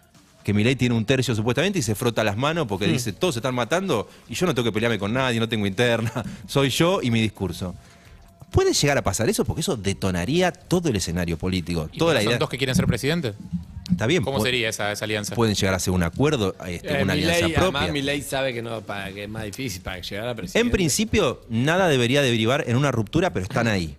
Que 0.48 0.54
Milei 0.54 0.76
tiene 0.76 0.94
un 0.94 1.04
tercio 1.04 1.34
supuestamente 1.34 1.78
y 1.78 1.82
se 1.82 1.94
frota 1.94 2.24
las 2.24 2.34
manos 2.34 2.66
porque 2.66 2.86
dice, 2.86 3.12
todos 3.12 3.34
se 3.34 3.40
están 3.40 3.54
matando 3.54 4.08
y 4.30 4.34
yo 4.34 4.46
no 4.46 4.54
tengo 4.54 4.64
que 4.64 4.72
pelearme 4.72 4.98
con 4.98 5.12
nadie, 5.12 5.38
no 5.38 5.46
tengo 5.46 5.66
interna, 5.66 6.10
soy 6.46 6.70
yo 6.70 7.00
y 7.02 7.10
mi 7.10 7.20
discurso. 7.20 7.74
¿Puede 8.50 8.72
llegar 8.72 8.96
a 8.96 9.02
pasar 9.02 9.28
eso? 9.28 9.44
Porque 9.44 9.60
eso 9.60 9.76
detonaría 9.76 10.50
todo 10.50 10.88
el 10.88 10.96
escenario 10.96 11.36
político, 11.36 11.90
¿Y 11.92 11.98
toda 11.98 12.14
la 12.14 12.20
son 12.20 12.28
idea. 12.30 12.38
dos 12.38 12.48
que 12.48 12.56
quieren 12.56 12.74
ser 12.74 12.86
presidente? 12.86 13.34
Está 13.90 14.06
bien, 14.06 14.22
¿Cómo 14.24 14.40
sería 14.40 14.70
esa, 14.70 14.90
esa 14.90 15.04
alianza? 15.04 15.34
pueden 15.34 15.54
llegar 15.54 15.74
a 15.74 15.76
hacer 15.76 15.92
un 15.92 16.02
acuerdo, 16.02 16.56
este, 16.66 16.98
Eh, 16.98 17.02
una 17.02 17.12
Milei, 17.14 17.30
alianza 17.30 17.60
propia. 17.60 17.80
Además, 17.80 17.92
Milei 17.92 18.22
sabe 18.22 18.54
que, 18.54 18.62
no, 18.62 18.80
para, 18.80 19.12
que 19.12 19.24
es 19.24 19.28
más 19.28 19.44
difícil 19.44 19.82
para 19.82 20.00
llegar 20.00 20.24
a 20.24 20.28
la 20.28 20.34
presidencia. 20.34 20.60
En 20.62 20.70
principio, 20.70 21.42
nada 21.50 21.88
debería 21.88 22.22
derivar 22.22 22.64
en 22.66 22.76
una 22.76 22.90
ruptura, 22.90 23.34
pero 23.34 23.42
están 23.42 23.68
ahí. 23.68 23.98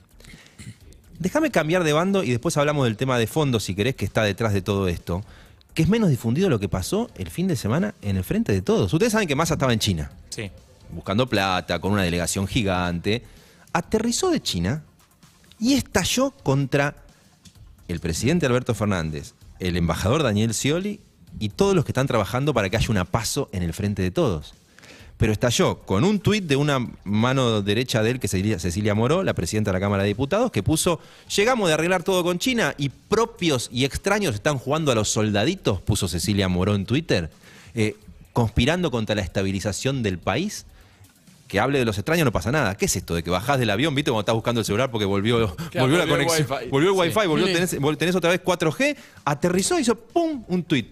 Déjame 1.19 1.51
cambiar 1.51 1.83
de 1.83 1.93
bando 1.93 2.23
y 2.23 2.31
después 2.31 2.57
hablamos 2.57 2.85
del 2.85 2.97
tema 2.97 3.19
de 3.19 3.27
fondo, 3.27 3.59
si 3.59 3.75
querés, 3.75 3.93
que 3.93 4.05
está 4.05 4.23
detrás 4.23 4.51
de 4.51 4.63
todo 4.63 4.87
esto, 4.87 5.23
que 5.73 5.83
es 5.83 5.89
menos 5.89 6.09
difundido 6.09 6.49
lo 6.49 6.59
que 6.59 6.67
pasó 6.69 7.09
el 7.15 7.29
fin 7.29 7.47
de 7.47 7.55
semana 7.55 7.93
en 8.01 8.17
el 8.17 8.23
frente 8.23 8.51
de 8.51 8.61
todos. 8.61 8.91
Ustedes 8.93 9.11
saben 9.13 9.27
que 9.27 9.35
Massa 9.35 9.53
estaba 9.55 9.73
en 9.73 9.79
China, 9.79 10.11
Sí. 10.29 10.49
buscando 10.91 11.27
plata, 11.27 11.79
con 11.79 11.91
una 11.93 12.03
delegación 12.03 12.47
gigante. 12.47 13.23
Aterrizó 13.73 14.29
de 14.31 14.41
China 14.41 14.83
y 15.59 15.73
estalló 15.73 16.31
contra 16.31 16.95
el 17.87 17.99
presidente 17.99 18.45
Alberto 18.45 18.73
Fernández, 18.73 19.33
el 19.59 19.77
embajador 19.77 20.23
Daniel 20.23 20.53
Scioli 20.53 20.99
y 21.39 21.49
todos 21.49 21.75
los 21.75 21.85
que 21.85 21.91
están 21.91 22.07
trabajando 22.07 22.53
para 22.53 22.69
que 22.69 22.77
haya 22.77 22.89
una 22.89 23.05
paso 23.05 23.49
en 23.51 23.61
el 23.63 23.73
frente 23.73 24.01
de 24.01 24.11
todos. 24.11 24.53
Pero 25.19 25.33
estalló 25.33 25.79
con 25.79 26.05
un 26.05 26.19
tuit 26.21 26.45
de 26.45 26.55
una 26.55 26.79
mano 27.03 27.61
derecha 27.61 28.01
de 28.01 28.11
él, 28.11 28.19
que 28.21 28.27
es 28.27 28.31
Cecilia- 28.31 28.57
Cecilia 28.57 28.95
Moró, 28.95 29.21
la 29.21 29.33
presidenta 29.33 29.69
de 29.69 29.73
la 29.73 29.81
Cámara 29.81 30.03
de 30.03 30.07
Diputados, 30.07 30.49
que 30.49 30.63
puso, 30.63 31.01
llegamos 31.35 31.67
de 31.67 31.73
arreglar 31.73 32.03
todo 32.03 32.23
con 32.23 32.39
China 32.39 32.73
y 32.77 32.87
propios 32.87 33.69
y 33.71 33.83
extraños 33.83 34.33
están 34.33 34.57
jugando 34.57 34.93
a 34.93 34.95
los 34.95 35.09
soldaditos, 35.09 35.81
puso 35.81 36.07
Cecilia 36.07 36.47
Moró 36.47 36.73
en 36.73 36.85
Twitter, 36.85 37.29
eh, 37.75 37.97
conspirando 38.31 38.91
contra 38.91 39.13
la 39.13 39.21
estabilización 39.21 40.03
del 40.03 40.19
país 40.19 40.65
que 41.49 41.59
hable 41.59 41.79
de 41.79 41.85
los 41.85 41.97
extraños 41.97 42.23
no 42.23 42.31
pasa 42.31 42.51
nada. 42.53 42.77
¿Qué 42.77 42.85
es 42.85 42.95
esto 42.95 43.13
de 43.13 43.21
que 43.21 43.29
bajás 43.29 43.59
del 43.59 43.71
avión, 43.71 43.93
viste, 43.95 44.11
cuando 44.11 44.21
estás 44.21 44.35
buscando 44.35 44.61
el 44.61 44.65
celular 44.65 44.89
porque 44.89 45.03
volvió, 45.05 45.37
volvió 45.57 45.57
la 45.73 45.81
volvió 45.81 46.03
el 46.03 46.09
conexión, 46.09 46.47
wifi. 46.49 46.69
volvió 46.69 46.89
el 46.91 46.95
Sí. 47.11 47.17
wifi, 47.17 47.27
volvió, 47.27 47.47
Sí. 47.47 47.53
tenés, 47.53 47.81
vol- 47.81 47.97
tenés 47.97 48.15
otra 48.15 48.29
vez 48.29 48.39
4G, 48.41 48.95
aterrizó 49.25 49.77
y 49.77 49.81
hizo 49.81 49.95
pum, 49.95 50.45
un 50.47 50.63
tuit 50.63 50.87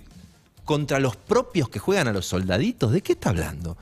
contra 0.65 0.99
los 0.99 1.15
propios 1.15 1.69
que 1.69 1.79
juegan 1.79 2.09
a 2.09 2.11
los 2.11 2.25
soldaditos. 2.25 2.91
¿De 2.91 3.01
qué 3.01 3.13
está 3.13 3.29
hablando? 3.29 3.77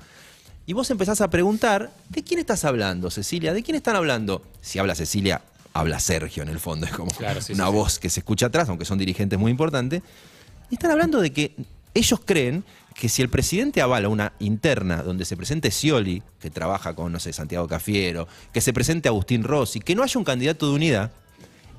Y 0.65 0.73
vos 0.73 0.89
empezás 0.89 1.21
a 1.21 1.29
preguntar, 1.29 1.91
¿de 2.09 2.23
quién 2.23 2.39
estás 2.39 2.65
hablando, 2.65 3.11
Cecilia? 3.11 3.53
¿De 3.53 3.61
quién 3.61 3.75
están 3.75 3.95
hablando? 3.95 4.41
Si 4.61 4.79
habla 4.79 4.95
Cecilia, 4.95 5.41
habla 5.73 5.99
Sergio 5.99 6.41
en 6.41 6.49
el 6.49 6.59
fondo, 6.59 6.87
es 6.87 6.91
como 6.91 7.11
Claro, 7.11 7.39
sí, 7.41 7.53
una 7.53 7.65
sí, 7.65 7.71
sí. 7.71 7.75
voz 7.77 7.99
que 7.99 8.09
se 8.09 8.19
escucha 8.21 8.47
atrás, 8.47 8.67
aunque 8.69 8.85
son 8.85 8.97
dirigentes 8.97 9.37
muy 9.37 9.51
importantes. 9.51 10.01
Y 10.71 10.75
están 10.75 10.89
hablando 10.91 11.21
de 11.21 11.31
que 11.31 11.55
ellos 11.93 12.19
creen 12.25 12.63
que 12.95 13.09
si 13.09 13.21
el 13.21 13.29
presidente 13.29 13.81
avala 13.81 14.09
una 14.09 14.33
interna 14.39 15.03
donde 15.03 15.25
se 15.25 15.37
presente 15.37 15.69
Scioli, 15.69 16.23
que 16.39 16.49
trabaja 16.49 16.95
con, 16.95 17.11
no 17.11 17.19
sé, 17.19 17.31
Santiago 17.31 17.67
Cafiero, 17.67 18.27
que 18.51 18.61
se 18.61 18.73
presente 18.73 19.07
Agustín 19.07 19.43
Rossi, 19.43 19.79
que 19.81 19.93
no 19.93 20.01
haya 20.01 20.17
un 20.17 20.23
candidato 20.25 20.67
de 20.67 20.73
unidad, 20.75 21.11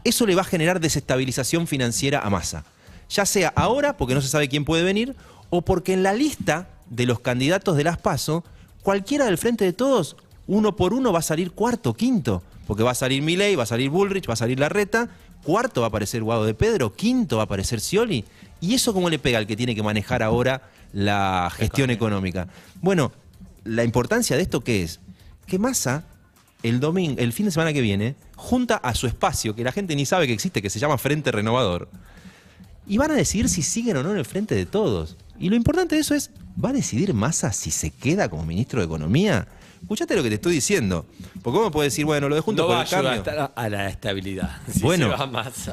eso 0.04 0.26
le 0.26 0.36
va 0.36 0.42
a 0.42 0.44
generar 0.44 0.78
desestabilización 0.78 1.66
financiera 1.66 2.20
a 2.20 2.30
Massa. 2.30 2.64
Ya 3.08 3.26
sea 3.26 3.52
ahora, 3.56 3.96
porque 3.96 4.14
no 4.14 4.20
se 4.20 4.28
sabe 4.28 4.48
quién 4.48 4.64
puede 4.64 4.84
venir, 4.84 5.16
o 5.50 5.62
porque 5.62 5.92
en 5.94 6.04
la 6.04 6.12
lista 6.12 6.68
de 6.88 7.06
los 7.06 7.18
candidatos 7.18 7.76
de 7.76 7.84
las 7.84 7.98
PASO, 7.98 8.44
cualquiera 8.86 9.24
del 9.24 9.36
frente 9.36 9.64
de 9.64 9.72
todos, 9.72 10.16
uno 10.46 10.76
por 10.76 10.94
uno 10.94 11.12
va 11.12 11.18
a 11.18 11.22
salir 11.22 11.50
cuarto, 11.50 11.94
quinto. 11.94 12.44
Porque 12.68 12.84
va 12.84 12.92
a 12.92 12.94
salir 12.94 13.20
Milei, 13.20 13.56
va 13.56 13.64
a 13.64 13.66
salir 13.66 13.90
Bullrich, 13.90 14.28
va 14.28 14.34
a 14.34 14.36
salir 14.36 14.60
Larreta, 14.60 15.08
cuarto 15.42 15.80
va 15.80 15.88
a 15.88 15.88
aparecer 15.88 16.22
Guado 16.22 16.44
de 16.44 16.54
Pedro, 16.54 16.94
quinto 16.94 17.38
va 17.38 17.42
a 17.42 17.46
aparecer 17.46 17.80
Scioli. 17.80 18.24
¿Y 18.60 18.74
eso 18.74 18.94
cómo 18.94 19.10
le 19.10 19.18
pega 19.18 19.38
al 19.38 19.48
que 19.48 19.56
tiene 19.56 19.74
que 19.74 19.82
manejar 19.82 20.22
ahora 20.22 20.70
la 20.92 21.50
gestión 21.52 21.90
económica? 21.90 22.46
Bueno, 22.80 23.10
la 23.64 23.82
importancia 23.82 24.36
de 24.36 24.42
esto 24.42 24.60
qué 24.60 24.84
es? 24.84 25.00
que 25.48 25.58
Massa, 25.58 26.04
el 26.62 26.78
domingo, 26.78 27.20
el 27.20 27.32
fin 27.32 27.46
de 27.46 27.50
semana 27.50 27.72
que 27.72 27.80
viene, 27.80 28.14
junta 28.36 28.76
a 28.76 28.94
su 28.94 29.08
espacio, 29.08 29.56
que 29.56 29.64
la 29.64 29.72
gente 29.72 29.96
ni 29.96 30.06
sabe 30.06 30.28
que 30.28 30.32
existe, 30.32 30.62
que 30.62 30.70
se 30.70 30.78
llama 30.78 30.96
Frente 30.96 31.32
Renovador, 31.32 31.88
y 32.86 32.98
van 32.98 33.10
a 33.10 33.14
decidir 33.14 33.48
si 33.48 33.62
siguen 33.62 33.96
o 33.96 34.04
no 34.04 34.12
en 34.12 34.18
el 34.18 34.24
frente 34.24 34.54
de 34.54 34.64
todos. 34.64 35.16
Y 35.38 35.48
lo 35.48 35.56
importante 35.56 35.94
de 35.94 36.00
eso 36.00 36.14
es, 36.14 36.30
¿va 36.62 36.70
a 36.70 36.72
decidir 36.72 37.12
Massa 37.14 37.52
si 37.52 37.70
se 37.70 37.90
queda 37.90 38.28
como 38.28 38.44
ministro 38.44 38.80
de 38.80 38.86
Economía? 38.86 39.46
Escuchate 39.82 40.16
lo 40.16 40.22
que 40.22 40.30
te 40.30 40.34
estoy 40.36 40.54
diciendo. 40.54 41.06
Porque 41.42 41.58
vos 41.58 41.66
me 41.66 41.70
puedes 41.70 41.92
decir, 41.92 42.04
bueno, 42.04 42.28
lo 42.28 42.34
de 42.34 42.40
Juntos 42.40 42.64
No 42.64 42.68
por 42.68 42.76
va 42.76 42.82
el 42.82 42.88
Cambio. 42.88 43.10
a, 43.10 43.16
estar 43.16 43.52
a 43.54 43.68
la 43.68 43.88
estabilidad. 43.88 44.56
Si 44.72 44.80
bueno, 44.80 45.14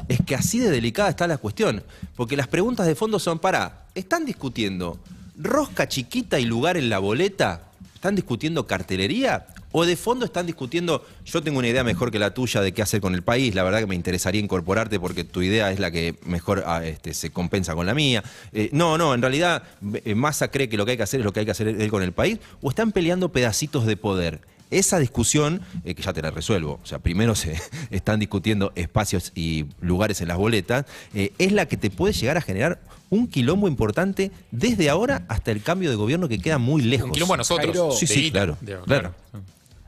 es 0.08 0.20
que 0.24 0.34
así 0.34 0.58
de 0.58 0.70
delicada 0.70 1.08
está 1.08 1.26
la 1.26 1.38
cuestión. 1.38 1.82
Porque 2.14 2.36
las 2.36 2.46
preguntas 2.46 2.86
de 2.86 2.94
fondo 2.94 3.18
son 3.18 3.38
para, 3.38 3.86
¿están 3.94 4.24
discutiendo 4.24 4.98
rosca 5.36 5.88
chiquita 5.88 6.38
y 6.38 6.44
lugar 6.44 6.76
en 6.76 6.88
la 6.90 6.98
boleta? 6.98 7.62
¿Están 7.94 8.14
discutiendo 8.14 8.66
cartelería? 8.66 9.46
¿O 9.76 9.84
de 9.84 9.96
fondo 9.96 10.24
están 10.24 10.46
discutiendo, 10.46 11.04
yo 11.24 11.42
tengo 11.42 11.58
una 11.58 11.66
idea 11.66 11.82
mejor 11.82 12.12
que 12.12 12.20
la 12.20 12.32
tuya 12.32 12.60
de 12.60 12.70
qué 12.70 12.80
hacer 12.80 13.00
con 13.00 13.12
el 13.12 13.22
país, 13.22 13.56
la 13.56 13.64
verdad 13.64 13.80
que 13.80 13.88
me 13.88 13.96
interesaría 13.96 14.40
incorporarte 14.40 15.00
porque 15.00 15.24
tu 15.24 15.42
idea 15.42 15.72
es 15.72 15.80
la 15.80 15.90
que 15.90 16.14
mejor 16.24 16.62
ah, 16.64 16.84
este, 16.84 17.12
se 17.12 17.30
compensa 17.30 17.74
con 17.74 17.84
la 17.84 17.92
mía? 17.92 18.22
Eh, 18.52 18.68
no, 18.70 18.96
no, 18.98 19.14
en 19.14 19.20
realidad 19.20 19.64
eh, 20.04 20.14
Massa 20.14 20.46
cree 20.52 20.68
que 20.68 20.76
lo 20.76 20.84
que 20.84 20.92
hay 20.92 20.96
que 20.96 21.02
hacer 21.02 21.18
es 21.18 21.24
lo 21.26 21.32
que 21.32 21.40
hay 21.40 21.46
que 21.46 21.50
hacer 21.50 21.66
él 21.66 21.90
con 21.90 22.04
el 22.04 22.12
país, 22.12 22.38
o 22.62 22.70
están 22.70 22.92
peleando 22.92 23.32
pedacitos 23.32 23.84
de 23.84 23.96
poder. 23.96 24.42
Esa 24.70 25.00
discusión, 25.00 25.60
eh, 25.84 25.96
que 25.96 26.02
ya 26.02 26.12
te 26.12 26.22
la 26.22 26.30
resuelvo, 26.30 26.78
o 26.80 26.86
sea, 26.86 27.00
primero 27.00 27.34
se 27.34 27.60
están 27.90 28.20
discutiendo 28.20 28.70
espacios 28.76 29.32
y 29.34 29.66
lugares 29.80 30.20
en 30.20 30.28
las 30.28 30.36
boletas, 30.36 30.86
eh, 31.14 31.32
es 31.38 31.50
la 31.50 31.66
que 31.66 31.76
te 31.76 31.90
puede 31.90 32.12
llegar 32.12 32.36
a 32.36 32.42
generar 32.42 32.80
un 33.10 33.26
quilombo 33.26 33.66
importante 33.66 34.30
desde 34.52 34.88
ahora 34.88 35.24
hasta 35.26 35.50
el 35.50 35.62
cambio 35.62 35.90
de 35.90 35.96
gobierno 35.96 36.28
que 36.28 36.38
queda 36.38 36.58
muy 36.58 36.80
lejos. 36.80 37.06
Un 37.06 37.12
quilombo 37.12 37.34
a 37.34 37.38
nosotros. 37.38 37.98
Sí, 37.98 38.06
sí, 38.06 38.30
claro, 38.30 38.56
claro. 38.86 39.12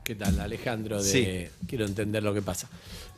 ¿Qué 0.07 0.15
tal, 0.15 0.39
Alejandro? 0.39 1.03
De... 1.03 1.11
Sí. 1.11 1.67
Quiero 1.67 1.85
entender 1.85 2.23
lo 2.23 2.33
que 2.33 2.41
pasa. 2.41 2.69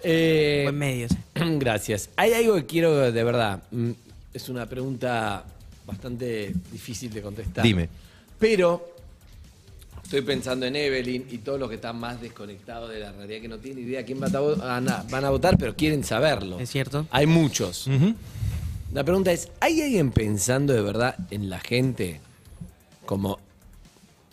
Eh, 0.02 0.61
Buen 0.64 0.78
medio. 0.78 1.07
sí. 1.09 1.16
Gracias. 1.59 2.09
Hay 2.16 2.33
algo 2.33 2.54
que 2.54 2.64
quiero, 2.64 3.12
de 3.12 3.25
verdad, 3.25 3.62
mm, 3.71 3.90
es 4.33 4.49
una 4.49 4.64
pregunta 4.66 5.45
bastante 5.87 6.54
difícil 6.73 7.12
de 7.12 7.21
contestar. 7.21 7.62
Dime. 7.62 7.90
Pero 8.38 8.95
estoy 10.02 10.23
pensando 10.23 10.64
en 10.64 10.76
Evelyn 10.76 11.26
y 11.30 11.38
todos 11.38 11.61
los 11.61 11.68
que 11.68 11.75
están 11.75 11.99
más 12.00 12.23
desconectados 12.23 12.88
de 12.90 13.00
la 13.00 13.12
realidad, 13.12 13.42
que 13.42 13.49
no 13.49 13.59
tienen 13.59 13.85
idea 13.85 14.02
quién 14.07 14.23
va 14.23 14.28
a 14.28 14.30
vo- 14.30 14.57
van 14.57 14.88
a, 14.88 15.04
van 15.11 15.25
a 15.26 15.30
votar, 15.30 15.59
pero 15.59 15.76
quieren 15.76 16.02
saberlo. 16.04 16.59
Es 16.59 16.71
cierto. 16.71 17.07
Hay 17.11 17.26
muchos. 17.26 17.87
Ujú. 17.87 18.14
La 18.95 19.04
pregunta 19.04 19.30
es, 19.30 19.50
¿hay 19.61 19.83
alguien 19.83 20.11
pensando 20.12 20.73
de 20.73 20.80
verdad 20.80 21.16
en 21.30 21.50
la 21.50 21.61
gente 21.61 22.23
como 23.04 23.38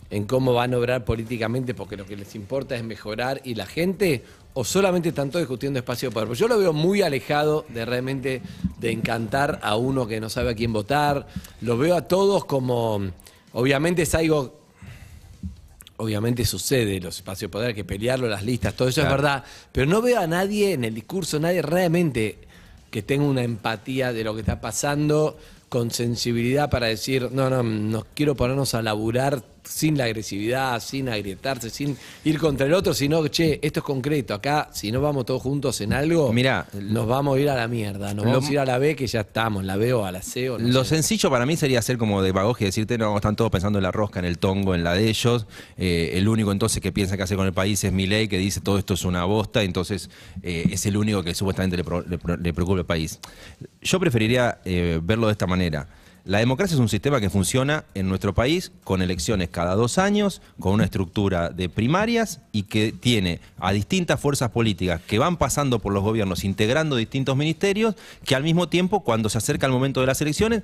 en 0.09 0.25
cómo 0.25 0.53
van 0.53 0.73
a 0.73 0.77
obrar 0.77 1.05
políticamente 1.05 1.73
porque 1.73 1.97
lo 1.97 2.05
que 2.05 2.15
les 2.15 2.35
importa 2.35 2.75
es 2.75 2.83
mejorar 2.83 3.41
y 3.43 3.55
la 3.55 3.65
gente 3.65 4.23
o 4.53 4.63
solamente 4.63 5.09
están 5.09 5.29
todos 5.29 5.41
discutiendo 5.43 5.79
espacio 5.79 6.09
de 6.09 6.13
poder? 6.13 6.27
Porque 6.27 6.39
yo 6.39 6.47
lo 6.47 6.57
veo 6.57 6.73
muy 6.73 7.01
alejado 7.01 7.65
de 7.69 7.85
realmente 7.85 8.41
de 8.79 8.91
encantar 8.91 9.59
a 9.63 9.75
uno 9.75 10.07
que 10.07 10.19
no 10.21 10.29
sabe 10.29 10.51
a 10.51 10.55
quién 10.55 10.71
votar. 10.71 11.27
Lo 11.61 11.77
veo 11.77 11.95
a 11.95 12.07
todos 12.07 12.45
como 12.45 13.01
obviamente 13.53 14.03
es 14.03 14.15
algo 14.15 14.65
Obviamente 15.97 16.43
sucede 16.43 16.99
los 16.99 17.15
espacios 17.15 17.49
de 17.49 17.53
poder, 17.53 17.67
hay 17.69 17.73
que 17.73 17.85
pelearlo, 17.85 18.27
las 18.27 18.43
listas, 18.43 18.73
todo 18.73 18.89
eso 18.89 18.99
Claro. 18.99 19.15
es 19.15 19.21
verdad. 19.21 19.43
Pero 19.71 19.87
no 19.87 20.01
veo 20.01 20.19
a 20.19 20.27
nadie 20.27 20.73
en 20.73 20.83
el 20.83 20.93
discurso, 20.93 21.39
nadie 21.39 21.61
realmente 21.61 22.37
que 22.91 23.01
tenga 23.01 23.23
una 23.23 23.43
empatía 23.43 24.11
de 24.11 24.25
lo 24.25 24.33
que 24.33 24.41
está 24.41 24.59
pasando, 24.59 25.37
con 25.69 25.91
sensibilidad 25.91 26.69
para 26.69 26.87
decir, 26.87 27.29
no, 27.31 27.49
no, 27.49 27.63
nos 27.63 28.05
quiero 28.13 28.35
ponernos 28.35 28.73
a 28.73 28.81
laburar 28.81 29.43
sin 29.67 29.97
la 29.97 30.05
agresividad, 30.05 30.79
sin 30.81 31.09
agrietarse, 31.09 31.69
sin 31.69 31.97
ir 32.23 32.37
contra 32.39 32.65
el 32.65 32.73
otro, 32.73 32.93
sino, 32.93 33.25
che, 33.27 33.59
esto 33.61 33.79
es 33.81 33.83
concreto. 33.83 34.33
Acá, 34.33 34.69
si 34.73 34.91
no 34.91 35.01
vamos 35.01 35.25
todos 35.25 35.41
juntos 35.41 35.81
en 35.81 35.93
algo, 35.93 36.31
Mirá, 36.31 36.67
nos 36.73 37.07
vamos 37.07 37.37
a 37.37 37.39
ir 37.41 37.49
a 37.49 37.55
la 37.55 37.67
mierda. 37.67 38.13
Nos 38.13 38.25
lo- 38.25 38.31
vamos 38.31 38.49
a 38.49 38.51
ir 38.53 38.59
a 38.59 38.65
la 38.65 38.77
B, 38.77 38.95
que 38.95 39.07
ya 39.07 39.21
estamos, 39.21 39.63
la 39.63 39.75
B 39.75 39.93
o 39.93 40.05
a 40.05 40.11
la 40.11 40.21
C 40.21 40.49
o 40.49 40.57
no 40.59 40.67
Lo 40.67 40.83
sé. 40.83 40.95
sencillo 40.95 41.29
para 41.29 41.45
mí 41.45 41.57
sería 41.57 41.79
hacer 41.79 41.97
como 41.97 42.21
demagogia 42.21 42.65
y 42.65 42.67
decirte, 42.69 42.97
no, 42.97 43.15
están 43.15 43.35
todos 43.35 43.51
pensando 43.51 43.79
en 43.79 43.83
la 43.83 43.91
rosca, 43.91 44.19
en 44.19 44.25
el 44.25 44.37
tongo, 44.37 44.75
en 44.75 44.83
la 44.83 44.93
de 44.93 45.09
ellos. 45.09 45.47
Eh, 45.77 46.11
el 46.13 46.27
único 46.27 46.51
entonces 46.51 46.81
que 46.81 46.91
piensa 46.91 47.17
que 47.17 47.23
hacer 47.23 47.37
con 47.37 47.47
el 47.47 47.53
país 47.53 47.83
es 47.83 47.91
Milei, 47.91 48.27
que 48.27 48.37
dice 48.37 48.61
todo 48.61 48.77
esto 48.77 48.93
es 48.93 49.03
una 49.05 49.25
bosta, 49.25 49.63
entonces 49.63 50.09
eh, 50.43 50.67
es 50.71 50.85
el 50.85 50.97
único 50.97 51.23
que 51.23 51.33
supuestamente 51.33 51.75
le, 51.77 51.83
pro- 51.83 52.03
le 52.07 52.17
pro- 52.17 52.37
le 52.37 52.53
preocupa 52.53 52.79
el 52.79 52.85
país. 52.85 53.19
Yo 53.81 53.99
preferiría 53.99 54.59
eh, 54.65 54.99
verlo 55.01 55.27
de 55.27 55.31
esta 55.33 55.47
manera. 55.47 55.87
La 56.25 56.39
democracia 56.39 56.73
es 56.73 56.79
un 56.79 56.89
sistema 56.89 57.21
que 57.21 57.29
funciona 57.29 57.85
en 57.93 58.09
nuestro 58.09 58.33
país 58.33 58.71
con 58.83 59.03
elecciones 59.03 59.49
cada 59.49 59.75
dos 59.75 59.99
años, 59.99 60.41
con 60.59 60.73
una 60.73 60.83
estructura 60.83 61.49
de 61.49 61.69
primarias 61.69 62.41
y 62.51 62.63
que 62.63 62.91
tiene 62.91 63.41
a 63.59 63.71
distintas 63.71 64.19
fuerzas 64.19 64.49
políticas 64.49 64.99
que 65.01 65.19
van 65.19 65.37
pasando 65.37 65.77
por 65.77 65.93
los 65.93 66.01
gobiernos, 66.01 66.43
integrando 66.43 66.95
distintos 66.95 67.37
ministerios, 67.37 67.93
que 68.25 68.33
al 68.33 68.41
mismo 68.41 68.67
tiempo, 68.67 69.03
cuando 69.03 69.29
se 69.29 69.37
acerca 69.37 69.67
el 69.67 69.71
momento 69.71 70.01
de 70.01 70.07
las 70.07 70.19
elecciones, 70.19 70.63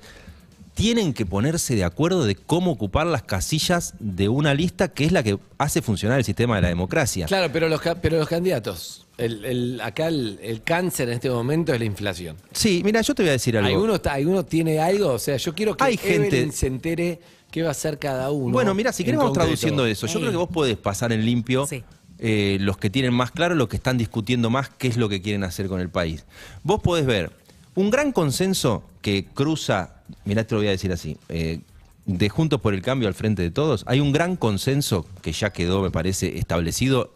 tienen 0.74 1.12
que 1.12 1.26
ponerse 1.26 1.74
de 1.76 1.84
acuerdo 1.84 2.24
de 2.24 2.34
cómo 2.34 2.70
ocupar 2.72 3.06
las 3.06 3.22
casillas 3.22 3.94
de 3.98 4.28
una 4.28 4.54
lista 4.54 4.88
que 4.88 5.04
es 5.04 5.12
la 5.12 5.22
que 5.22 5.38
hace 5.58 5.82
funcionar 5.82 6.18
el 6.18 6.24
sistema 6.24 6.56
de 6.56 6.62
la 6.62 6.68
democracia. 6.68 7.26
Claro, 7.26 7.52
pero 7.52 7.68
los, 7.68 7.80
pero 8.00 8.18
los 8.18 8.28
candidatos, 8.28 9.06
el, 9.18 9.44
el- 9.44 9.80
acá 9.82 10.08
el, 10.08 10.38
el 10.42 10.62
cáncer 10.62 11.08
en 11.08 11.14
este 11.14 11.28
momento 11.30 11.72
es 11.74 11.78
la 11.78 11.84
inflación. 11.84 12.36
Sí, 12.52 12.80
mira, 12.84 13.00
yo 13.02 13.14
te 13.14 13.22
voy 13.22 13.30
a 13.30 13.32
decir 13.32 13.56
algo. 13.56 13.68
¿Alguno, 13.68 13.94
está- 13.96 14.14
¿Alguno 14.14 14.44
tiene 14.44 14.78
algo? 14.80 15.10
O 15.12 15.18
sea, 15.18 15.36
yo 15.36 15.54
quiero 15.54 15.76
que 15.76 15.84
Hay 15.84 15.96
gente- 15.98 16.50
se 16.52 16.66
entere 16.68 17.20
qué 17.50 17.62
va 17.62 17.68
a 17.68 17.72
hacer 17.72 17.98
cada 17.98 18.30
uno. 18.30 18.52
Bueno, 18.52 18.74
mira, 18.74 18.92
si 18.92 19.04
concreto. 19.04 19.30
traduciendo 19.32 19.84
eso. 19.84 20.06
Yo 20.06 20.14
Ey. 20.14 20.20
creo 20.20 20.30
que 20.30 20.38
vos 20.38 20.48
podés 20.48 20.78
pasar 20.78 21.12
en 21.12 21.24
limpio 21.26 21.66
Sí. 21.66 21.84
eh, 22.18 22.56
los 22.60 22.78
que 22.78 22.88
tienen 22.88 23.12
más 23.12 23.30
claro, 23.30 23.54
los 23.54 23.68
que 23.68 23.76
están 23.76 23.98
discutiendo 23.98 24.48
más 24.48 24.70
qué 24.70 24.88
es 24.88 24.96
lo 24.96 25.10
que 25.10 25.20
quieren 25.20 25.44
hacer 25.44 25.66
con 25.68 25.80
el 25.80 25.90
país. 25.90 26.24
Vos 26.62 26.80
podés 26.80 27.04
ver 27.04 27.30
un 27.74 27.90
gran 27.90 28.12
consenso 28.12 28.82
que 29.00 29.24
cruza, 29.24 29.96
mirá, 30.24 30.44
te 30.44 30.54
lo 30.54 30.60
voy 30.60 30.68
a 30.68 30.72
decir 30.72 30.92
así, 30.92 31.16
eh, 31.28 31.60
de 32.06 32.28
Juntos 32.28 32.60
por 32.60 32.74
el 32.74 32.82
Cambio 32.82 33.08
al 33.08 33.14
frente 33.14 33.42
de 33.42 33.50
todos. 33.50 33.84
Hay 33.86 34.00
un 34.00 34.12
gran 34.12 34.36
consenso 34.36 35.06
que 35.22 35.32
ya 35.32 35.50
quedó, 35.50 35.82
me 35.82 35.90
parece, 35.90 36.38
establecido. 36.38 37.12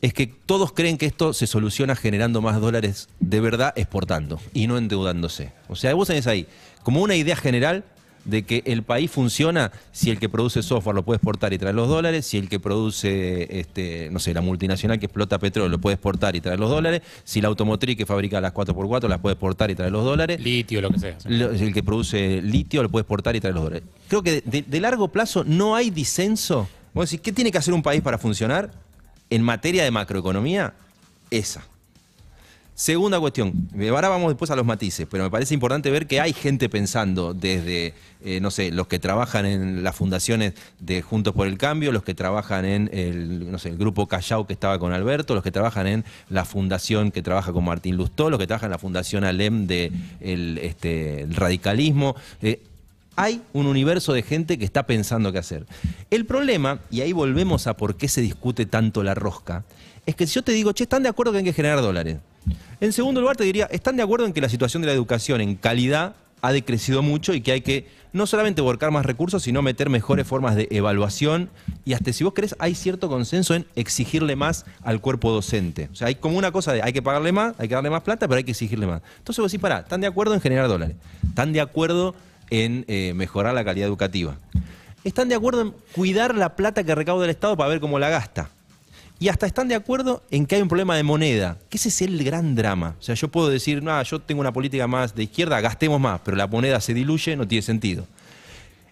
Es 0.00 0.12
que 0.12 0.26
todos 0.26 0.72
creen 0.72 0.98
que 0.98 1.06
esto 1.06 1.32
se 1.32 1.46
soluciona 1.46 1.94
generando 1.94 2.42
más 2.42 2.60
dólares 2.60 3.08
de 3.20 3.40
verdad 3.40 3.72
exportando 3.76 4.40
y 4.52 4.66
no 4.66 4.76
endeudándose. 4.76 5.52
O 5.68 5.76
sea, 5.76 5.94
vos 5.94 6.08
tenés 6.08 6.26
ahí 6.26 6.46
como 6.82 7.02
una 7.02 7.14
idea 7.14 7.36
general 7.36 7.84
de 8.24 8.44
que 8.44 8.62
el 8.66 8.82
país 8.84 9.10
funciona 9.10 9.72
si 9.90 10.10
el 10.10 10.18
que 10.18 10.28
produce 10.28 10.62
software 10.62 10.94
lo 10.94 11.02
puede 11.04 11.16
exportar 11.16 11.52
y 11.52 11.58
traer 11.58 11.74
los 11.74 11.88
dólares, 11.88 12.24
si 12.26 12.38
el 12.38 12.48
que 12.48 12.60
produce, 12.60 13.58
este, 13.60 14.10
no 14.12 14.18
sé, 14.20 14.32
la 14.34 14.40
multinacional 14.40 14.98
que 15.00 15.06
explota 15.06 15.38
petróleo 15.38 15.68
lo 15.68 15.78
puede 15.80 15.94
exportar 15.94 16.36
y 16.36 16.40
traer 16.40 16.60
los 16.60 16.70
dólares, 16.70 17.02
si 17.24 17.40
la 17.40 17.48
automotriz 17.48 17.96
que 17.96 18.06
fabrica 18.06 18.40
las 18.40 18.52
4x4 18.54 19.08
las 19.08 19.18
puede 19.18 19.32
exportar 19.34 19.70
y 19.70 19.74
traer 19.74 19.92
los 19.92 20.04
dólares, 20.04 20.40
Litio, 20.40 20.80
lo 20.80 20.90
que 20.90 20.98
sea. 21.00 21.18
sí. 21.20 21.28
lo- 21.30 21.50
el 21.50 21.72
que 21.74 21.82
produce 21.82 22.40
litio 22.42 22.82
lo 22.82 22.88
puede 22.90 23.02
exportar 23.02 23.34
y 23.34 23.40
traer 23.40 23.54
los 23.54 23.64
dólares. 23.64 23.84
Creo 24.08 24.22
que 24.22 24.32
de, 24.32 24.42
de- 24.46 24.62
de 24.62 24.80
largo 24.80 25.08
plazo 25.08 25.42
no 25.44 25.74
hay 25.74 25.90
disenso. 25.90 26.68
Vos 26.94 27.10
decís, 27.10 27.22
¿qué 27.24 27.32
tiene 27.32 27.50
que 27.50 27.58
hacer 27.58 27.74
un 27.74 27.82
país 27.82 28.02
para 28.02 28.18
funcionar? 28.18 28.70
En 29.30 29.42
materia 29.42 29.82
de 29.84 29.90
macroeconomía, 29.90 30.74
esa. 31.30 31.64
Segunda 32.82 33.20
cuestión, 33.20 33.68
ahora 33.92 34.08
vamos 34.08 34.30
después 34.30 34.50
a 34.50 34.56
los 34.56 34.66
matices, 34.66 35.06
pero 35.08 35.22
me 35.22 35.30
parece 35.30 35.54
importante 35.54 35.88
ver 35.92 36.08
que 36.08 36.20
hay 36.20 36.32
gente 36.32 36.68
pensando 36.68 37.32
desde, 37.32 37.94
eh, 38.24 38.40
no 38.40 38.50
sé, 38.50 38.72
los 38.72 38.88
que 38.88 38.98
trabajan 38.98 39.46
en 39.46 39.84
las 39.84 39.94
fundaciones 39.94 40.54
de 40.80 41.00
Juntos 41.00 41.32
por 41.32 41.46
el 41.46 41.58
Cambio, 41.58 41.92
los 41.92 42.02
que 42.02 42.12
trabajan 42.16 42.64
en 42.64 42.90
el, 42.92 43.52
no 43.52 43.60
sé, 43.60 43.68
el 43.68 43.76
grupo 43.76 44.08
Callao 44.08 44.48
que 44.48 44.52
estaba 44.52 44.80
con 44.80 44.92
Alberto, 44.92 45.36
los 45.36 45.44
que 45.44 45.52
trabajan 45.52 45.86
en 45.86 46.04
la 46.28 46.44
fundación 46.44 47.12
que 47.12 47.22
trabaja 47.22 47.52
con 47.52 47.64
Martín 47.64 47.96
Lustó, 47.96 48.30
los 48.30 48.40
que 48.40 48.48
trabajan 48.48 48.66
en 48.66 48.72
la 48.72 48.78
fundación 48.78 49.22
Alem 49.22 49.68
de 49.68 49.92
el, 50.18 50.58
este, 50.58 51.28
radicalismo. 51.30 52.16
Eh, 52.42 52.64
hay 53.14 53.42
un 53.52 53.66
universo 53.66 54.12
de 54.12 54.24
gente 54.24 54.58
que 54.58 54.64
está 54.64 54.88
pensando 54.88 55.30
qué 55.30 55.38
hacer. 55.38 55.66
El 56.10 56.26
problema, 56.26 56.80
y 56.90 57.02
ahí 57.02 57.12
volvemos 57.12 57.68
a 57.68 57.76
por 57.76 57.94
qué 57.94 58.08
se 58.08 58.22
discute 58.22 58.66
tanto 58.66 59.04
la 59.04 59.14
rosca, 59.14 59.62
es 60.04 60.16
que 60.16 60.26
si 60.26 60.34
yo 60.34 60.42
te 60.42 60.50
digo, 60.50 60.72
che, 60.72 60.82
¿están 60.82 61.04
de 61.04 61.10
acuerdo 61.10 61.30
que 61.30 61.38
hay 61.38 61.44
que 61.44 61.52
generar 61.52 61.80
dólares? 61.80 62.16
En 62.80 62.92
segundo 62.92 63.20
lugar, 63.20 63.36
te 63.36 63.44
diría, 63.44 63.66
¿están 63.66 63.96
de 63.96 64.02
acuerdo 64.02 64.26
en 64.26 64.32
que 64.32 64.40
la 64.40 64.48
situación 64.48 64.82
de 64.82 64.88
la 64.88 64.92
educación 64.92 65.40
en 65.40 65.54
calidad 65.54 66.16
ha 66.40 66.52
decrecido 66.52 67.02
mucho 67.02 67.32
y 67.32 67.40
que 67.40 67.52
hay 67.52 67.60
que 67.60 67.88
no 68.12 68.26
solamente 68.26 68.60
volcar 68.60 68.90
más 68.90 69.06
recursos, 69.06 69.44
sino 69.44 69.62
meter 69.62 69.88
mejores 69.88 70.26
formas 70.26 70.56
de 70.56 70.66
evaluación? 70.70 71.48
Y 71.84 71.92
hasta 71.92 72.12
si 72.12 72.24
vos 72.24 72.34
querés, 72.34 72.56
hay 72.58 72.74
cierto 72.74 73.08
consenso 73.08 73.54
en 73.54 73.66
exigirle 73.76 74.34
más 74.34 74.66
al 74.82 75.00
cuerpo 75.00 75.30
docente. 75.30 75.88
O 75.92 75.94
sea, 75.94 76.08
hay 76.08 76.16
como 76.16 76.36
una 76.36 76.50
cosa 76.50 76.72
de 76.72 76.82
hay 76.82 76.92
que 76.92 77.02
pagarle 77.02 77.30
más, 77.30 77.54
hay 77.58 77.68
que 77.68 77.74
darle 77.74 77.90
más 77.90 78.02
plata, 78.02 78.26
pero 78.26 78.38
hay 78.38 78.44
que 78.44 78.50
exigirle 78.50 78.86
más. 78.86 79.02
Entonces 79.18 79.40
vos 79.40 79.52
decís, 79.52 79.62
pará, 79.62 79.78
¿están 79.78 80.00
de 80.00 80.08
acuerdo 80.08 80.34
en 80.34 80.40
generar 80.40 80.66
dólares? 80.66 80.96
¿Están 81.28 81.52
de 81.52 81.60
acuerdo 81.60 82.16
en 82.50 82.84
eh, 82.88 83.12
mejorar 83.14 83.54
la 83.54 83.64
calidad 83.64 83.86
educativa? 83.86 84.36
¿Están 85.04 85.28
de 85.28 85.34
acuerdo 85.34 85.62
en 85.62 85.74
cuidar 85.94 86.34
la 86.34 86.56
plata 86.56 86.84
que 86.84 86.94
recauda 86.94 87.24
el 87.24 87.30
Estado 87.30 87.56
para 87.56 87.68
ver 87.70 87.80
cómo 87.80 87.98
la 87.98 88.08
gasta? 88.08 88.50
Y 89.22 89.28
hasta 89.28 89.46
están 89.46 89.68
de 89.68 89.76
acuerdo 89.76 90.20
en 90.32 90.46
que 90.46 90.56
hay 90.56 90.62
un 90.62 90.66
problema 90.68 90.96
de 90.96 91.04
moneda, 91.04 91.56
que 91.70 91.76
ese 91.76 91.90
es 91.90 92.02
el 92.02 92.24
gran 92.24 92.56
drama. 92.56 92.96
O 92.98 93.02
sea, 93.02 93.14
yo 93.14 93.28
puedo 93.28 93.48
decir, 93.48 93.80
no, 93.80 94.02
yo 94.02 94.18
tengo 94.18 94.40
una 94.40 94.52
política 94.52 94.88
más 94.88 95.14
de 95.14 95.22
izquierda, 95.22 95.60
gastemos 95.60 96.00
más, 96.00 96.20
pero 96.24 96.36
la 96.36 96.48
moneda 96.48 96.80
se 96.80 96.92
diluye, 96.92 97.36
no 97.36 97.46
tiene 97.46 97.62
sentido. 97.62 98.04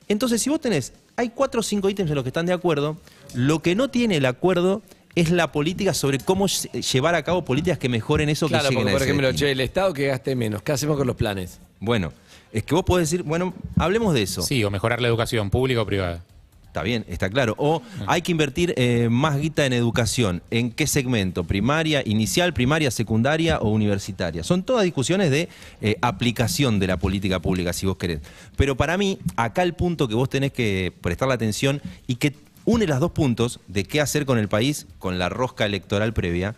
Entonces, 0.06 0.40
si 0.40 0.48
vos 0.48 0.60
tenés, 0.60 0.92
hay 1.16 1.30
cuatro 1.30 1.58
o 1.58 1.62
cinco 1.64 1.90
ítems 1.90 2.10
en 2.10 2.14
los 2.14 2.22
que 2.22 2.28
están 2.28 2.46
de 2.46 2.52
acuerdo, 2.52 2.96
lo 3.34 3.58
que 3.60 3.74
no 3.74 3.90
tiene 3.90 4.18
el 4.18 4.26
acuerdo 4.26 4.82
es 5.16 5.32
la 5.32 5.50
política 5.50 5.94
sobre 5.94 6.18
cómo 6.18 6.46
lle- 6.46 6.80
llevar 6.92 7.16
a 7.16 7.24
cabo 7.24 7.44
políticas 7.44 7.78
que 7.78 7.88
mejoren 7.88 8.28
eso 8.28 8.46
Claro, 8.46 8.68
que 8.68 8.76
lleguen 8.76 8.82
porque 8.84 8.90
a 8.92 8.98
por 8.98 9.02
ejemplo, 9.02 9.32
che, 9.32 9.50
el 9.50 9.60
Estado 9.60 9.92
que 9.92 10.06
gaste 10.06 10.36
menos, 10.36 10.62
¿qué 10.62 10.70
hacemos 10.70 10.96
con 10.96 11.08
los 11.08 11.16
planes? 11.16 11.58
Bueno, 11.80 12.12
es 12.52 12.62
que 12.62 12.72
vos 12.76 12.84
podés 12.84 13.10
decir, 13.10 13.24
bueno, 13.24 13.52
hablemos 13.76 14.14
de 14.14 14.22
eso. 14.22 14.42
Sí, 14.42 14.62
o 14.62 14.70
mejorar 14.70 15.00
la 15.02 15.08
educación 15.08 15.50
pública 15.50 15.82
o 15.82 15.86
privada. 15.86 16.22
Está 16.70 16.84
bien, 16.84 17.04
está 17.08 17.28
claro. 17.28 17.56
O 17.58 17.82
hay 18.06 18.22
que 18.22 18.30
invertir 18.30 18.74
eh, 18.76 19.08
más 19.10 19.40
guita 19.40 19.66
en 19.66 19.72
educación. 19.72 20.40
¿En 20.52 20.70
qué 20.70 20.86
segmento? 20.86 21.42
¿Primaria, 21.42 22.00
inicial, 22.06 22.54
primaria, 22.54 22.92
secundaria 22.92 23.58
o 23.58 23.70
universitaria? 23.70 24.44
Son 24.44 24.62
todas 24.62 24.84
discusiones 24.84 25.32
de 25.32 25.48
eh, 25.80 25.96
aplicación 26.00 26.78
de 26.78 26.86
la 26.86 26.96
política 26.96 27.40
pública, 27.40 27.72
si 27.72 27.86
vos 27.86 27.96
querés. 27.96 28.20
Pero 28.54 28.76
para 28.76 28.96
mí, 28.96 29.18
acá 29.34 29.64
el 29.64 29.74
punto 29.74 30.06
que 30.06 30.14
vos 30.14 30.28
tenés 30.28 30.52
que 30.52 30.92
prestarle 31.00 31.34
atención 31.34 31.82
y 32.06 32.14
que 32.14 32.36
une 32.64 32.86
los 32.86 33.00
dos 33.00 33.10
puntos 33.10 33.58
de 33.66 33.82
qué 33.82 34.00
hacer 34.00 34.24
con 34.24 34.38
el 34.38 34.46
país, 34.48 34.86
con 35.00 35.18
la 35.18 35.28
rosca 35.28 35.66
electoral 35.66 36.12
previa, 36.12 36.54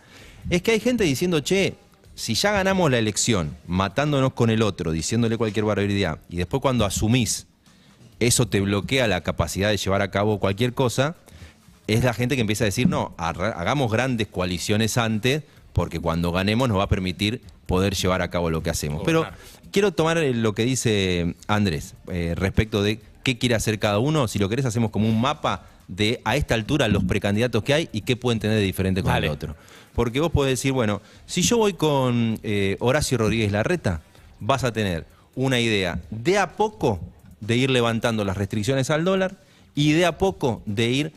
es 0.51 0.61
que 0.61 0.73
hay 0.73 0.79
gente 0.79 1.05
diciendo, 1.05 1.39
che, 1.39 1.73
si 2.13 2.35
ya 2.35 2.51
ganamos 2.51 2.91
la 2.91 2.99
elección, 2.99 3.57
matándonos 3.65 4.33
con 4.33 4.51
el 4.51 4.61
otro, 4.61 4.91
diciéndole 4.91 5.37
cualquier 5.37 5.65
barbaridad, 5.65 6.19
y 6.29 6.37
después 6.37 6.61
cuando 6.61 6.85
asumís 6.85 7.47
eso 8.27 8.47
te 8.47 8.61
bloquea 8.61 9.07
la 9.07 9.21
capacidad 9.21 9.69
de 9.69 9.77
llevar 9.77 10.01
a 10.01 10.11
cabo 10.11 10.39
cualquier 10.39 10.73
cosa, 10.73 11.15
es 11.87 12.03
la 12.03 12.13
gente 12.13 12.35
que 12.35 12.41
empieza 12.41 12.63
a 12.63 12.65
decir, 12.65 12.87
no, 12.87 13.13
hagamos 13.17 13.91
grandes 13.91 14.27
coaliciones 14.27 14.97
antes, 14.97 15.43
porque 15.73 15.99
cuando 15.99 16.31
ganemos 16.31 16.69
nos 16.69 16.77
va 16.77 16.83
a 16.83 16.89
permitir 16.89 17.41
poder 17.65 17.95
llevar 17.95 18.21
a 18.21 18.29
cabo 18.29 18.49
lo 18.49 18.63
que 18.63 18.69
hacemos. 18.69 19.01
Pero 19.05 19.25
quiero 19.71 19.91
tomar 19.91 20.17
eh, 20.17 20.33
lo 20.33 20.53
que 20.53 20.63
dice 20.63 21.35
Andrés 21.47 21.95
eh, 22.07 22.33
respecto 22.37 22.83
de 22.83 23.01
qué 23.23 23.37
quiere 23.37 23.55
hacer 23.55 23.79
cada 23.79 23.99
uno. 23.99 24.27
Si 24.27 24.39
lo 24.39 24.49
querés, 24.49 24.65
hacemos 24.65 24.91
como 24.91 25.09
un 25.09 25.19
mapa 25.19 25.65
de 25.87 26.21
a 26.23 26.35
esta 26.37 26.55
altura 26.55 26.87
los 26.87 27.03
precandidatos 27.03 27.63
que 27.63 27.73
hay 27.73 27.89
y 27.91 28.01
qué 28.01 28.15
pueden 28.15 28.39
tener 28.39 28.57
de 28.57 28.63
diferente 28.63 29.01
con 29.01 29.11
Dale. 29.11 29.27
el 29.27 29.33
otro. 29.33 29.55
Porque 29.93 30.19
vos 30.19 30.31
podés 30.31 30.53
decir, 30.53 30.71
bueno, 30.71 31.01
si 31.25 31.41
yo 31.41 31.57
voy 31.57 31.73
con 31.73 32.39
eh, 32.43 32.77
Horacio 32.79 33.17
Rodríguez 33.17 33.51
Larreta, 33.51 34.01
vas 34.39 34.63
a 34.63 34.71
tener 34.71 35.05
una 35.35 35.59
idea 35.59 35.99
de 36.09 36.37
a 36.37 36.55
poco 36.55 36.99
de 37.45 37.57
ir 37.57 37.69
levantando 37.69 38.23
las 38.25 38.37
restricciones 38.37 38.89
al 38.89 39.03
dólar 39.03 39.35
y 39.75 39.93
de 39.93 40.05
a 40.05 40.17
poco 40.17 40.61
de 40.65 40.89
ir 40.89 41.13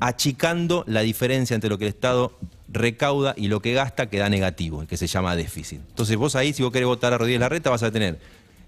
achicando 0.00 0.84
la 0.86 1.00
diferencia 1.00 1.54
entre 1.54 1.70
lo 1.70 1.78
que 1.78 1.84
el 1.84 1.90
Estado 1.90 2.32
recauda 2.70 3.34
y 3.36 3.48
lo 3.48 3.60
que 3.60 3.72
gasta 3.72 4.08
que 4.08 4.18
da 4.18 4.28
negativo, 4.28 4.86
que 4.86 4.96
se 4.96 5.06
llama 5.06 5.36
déficit. 5.36 5.80
Entonces 5.90 6.16
vos 6.16 6.36
ahí, 6.36 6.52
si 6.52 6.62
vos 6.62 6.72
querés 6.72 6.86
votar 6.86 7.12
a 7.12 7.18
Rodríguez 7.18 7.40
Larreta, 7.40 7.70
vas 7.70 7.82
a 7.82 7.90
tener, 7.90 8.18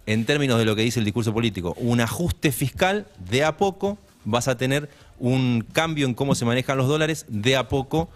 en 0.06 0.24
términos 0.24 0.58
de 0.58 0.64
lo 0.64 0.74
que 0.74 0.82
dice 0.82 0.98
el 0.98 1.04
discurso 1.04 1.32
político, 1.32 1.74
un 1.78 2.00
ajuste 2.00 2.52
fiscal 2.52 3.06
de 3.30 3.44
a 3.44 3.56
poco, 3.56 3.98
vas 4.24 4.48
a 4.48 4.56
tener 4.56 4.88
un 5.18 5.64
cambio 5.72 6.06
en 6.06 6.14
cómo 6.14 6.34
se 6.34 6.44
manejan 6.44 6.78
los 6.78 6.88
dólares 6.88 7.26
de 7.28 7.56
a 7.56 7.68
poco 7.68 8.08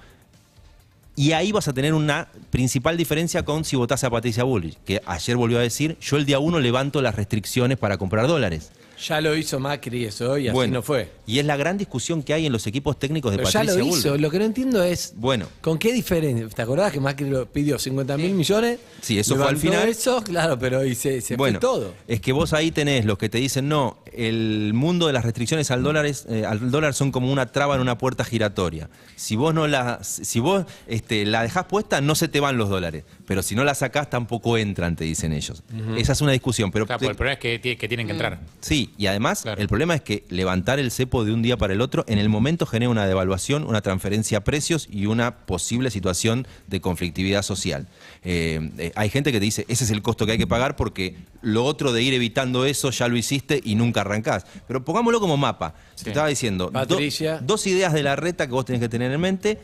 y 1.17 1.33
ahí 1.33 1.53
vas 1.53 1.69
a 1.69 1.73
tener 1.73 1.95
una 1.95 2.29
principal 2.51 2.97
diferencia 2.97 3.45
con 3.45 3.65
si 3.65 3.77
votás 3.77 4.03
a 4.03 4.11
Patricia 4.11 4.43
Bullrich, 4.43 4.79
que 4.85 5.01
ayer 5.07 5.37
volvió 5.37 5.59
a 5.59 5.63
decir, 5.63 5.97
yo 6.01 6.17
el 6.17 6.27
día 6.27 6.41
uno 6.41 6.59
levanto 6.59 7.01
las 7.03 7.15
restricciones 7.15 7.79
para 7.79 7.99
comprar 7.99 8.27
dólares. 8.27 8.73
Ya 8.99 9.21
lo 9.21 9.37
hizo 9.37 9.59
Macri 9.61 10.05
eso 10.05 10.39
y 10.39 10.49
así 10.49 10.55
Bueno, 10.55 10.75
no 10.75 10.83
fue. 10.83 11.11
Y 11.27 11.39
es 11.39 11.45
la 11.45 11.57
gran 11.57 11.77
discusión 11.79 12.23
que 12.23 12.33
hay 12.35 12.47
en 12.47 12.53
los 12.53 12.67
equipos 12.67 12.99
técnicos 12.99 13.33
de 13.33 13.39
Pero 13.39 13.51
ya 13.51 13.61
Patricia 13.61 13.83
lo 13.83 13.89
hizo. 13.97 14.19
Lo 14.19 14.31
que 14.31 14.39
no 14.39 14.45
entiendo 14.45 14.83
es. 14.83 15.13
Bueno. 15.17 15.47
¿Con 15.61 15.79
qué 15.79 15.93
diferencia? 15.93 16.49
¿Te 16.49 16.63
acordás 16.63 16.93
que 16.93 17.01
Macri 17.01 17.29
lo 17.29 17.47
pidió 17.47 17.79
50 17.79 18.17
mil 18.17 18.35
millones? 18.35 18.79
Sí, 19.01 19.19
eso 19.19 19.37
fue 19.37 19.47
al 19.49 19.57
final. 19.57 19.89
eso, 19.89 20.23
claro, 20.23 20.59
pero 20.59 20.85
y 20.85 20.95
se, 20.95 21.21
se 21.21 21.37
bueno, 21.37 21.59
fue 21.61 21.69
todo. 21.69 21.95
es 22.09 22.21
que 22.21 22.33
vos 22.33 22.53
ahí 22.53 22.71
tenés 22.71 23.05
los 23.05 23.19
que 23.19 23.29
te 23.29 23.39
dicen, 23.39 23.69
no, 23.69 23.99
el 24.13 24.73
mundo 24.75 25.07
de 25.07 25.13
las 25.13 25.25
restricciones 25.25 25.71
al 25.71 25.83
dólar, 25.83 26.07
es- 26.07 26.27
eh, 26.29 26.45
al 26.47 26.71
dólar 26.71 26.95
son 26.95 27.11
como 27.13 27.33
una 27.33 27.47
traba 27.47 27.75
en 27.75 27.81
una 27.81 27.99
puerta 27.99 28.25
giratoria. 28.25 28.89
Si 29.17 29.37
vos 29.37 29.55
no 29.55 29.67
la, 29.67 30.01
si 30.03 30.41
vos 30.41 30.65
este, 30.87 31.25
la 31.27 31.43
dejás 31.43 31.65
puesta, 31.67 32.01
no 32.01 32.15
se 32.15 32.29
te 32.29 32.41
van 32.41 32.57
los 32.57 32.69
dólares. 32.69 33.05
Pero 33.27 33.43
si 33.43 33.55
no 33.55 33.65
la 33.65 33.75
sacás, 33.75 34.11
tampoco 34.11 34.59
entran, 34.59 34.97
te 34.97 35.05
dicen 35.05 35.33
ellos. 35.33 35.63
Esa 35.97 36.13
es 36.13 36.21
una 36.21 36.33
discusión. 36.33 36.71
Pero 36.71 36.85
el 36.89 36.99
problema 37.17 37.33
es 37.33 37.39
que 37.39 37.89
tienen 37.89 38.07
que 38.07 38.13
entrar. 38.13 38.41
Sí, 38.61 38.84
y 38.99 39.07
además 39.07 39.43
Claro. 39.43 39.61
el 39.61 39.69
problema 39.69 39.95
es 39.95 40.01
que 40.03 40.25
levantar 40.29 40.79
el 40.79 40.91
cepo 40.91 41.25
de 41.25 41.33
un 41.33 41.43
día 41.43 41.57
para 41.57 41.73
el 41.73 41.81
otro 41.81 42.05
en 42.09 42.19
el 42.19 42.29
momento 42.29 42.67
genera 42.67 42.91
una 42.91 43.07
devaluación, 43.07 43.65
una 43.65 43.81
transferencia 43.81 44.39
a 44.39 44.41
precios 44.45 44.89
y 44.91 45.07
una 45.07 45.39
posible 45.47 45.91
situación 45.91 46.47
de 46.67 46.81
conflictividad 46.81 47.43
social. 47.43 47.87
Eh, 48.23 48.71
eh, 48.79 48.93
hay 48.97 49.11
gente 49.11 49.33
que 49.33 49.39
te 49.39 49.45
dice, 49.45 49.65
ese 49.69 49.85
es 49.85 49.91
el 49.91 50.03
costo 50.03 50.27
que 50.27 50.33
hay 50.33 50.39
que 50.39 50.47
pagar 50.47 50.77
porque 50.77 51.17
lo 51.43 51.65
otro 51.65 51.93
de 51.93 52.03
ir 52.03 52.15
evitando 52.15 52.65
eso 52.65 52.91
ya 52.91 53.09
lo 53.09 53.17
hiciste 53.17 53.61
y 53.63 53.75
nunca 53.75 54.01
arrancás. 54.03 54.47
Pero 54.67 54.85
pongámoslo 54.85 55.21
como 55.21 55.37
mapa. 55.37 55.75
Sí. 55.95 56.05
Te 56.05 56.11
estaba 56.11 56.29
diciendo, 56.29 56.71
do- 56.71 56.99
dos 57.43 57.67
ideas 57.67 57.93
de 57.93 58.03
la 58.03 58.17
reta 58.17 58.47
que 58.47 58.53
vos 58.53 58.65
tenés 58.65 58.81
que 58.81 58.89
tener 58.89 59.13
en 59.13 59.21
mente. 59.21 59.59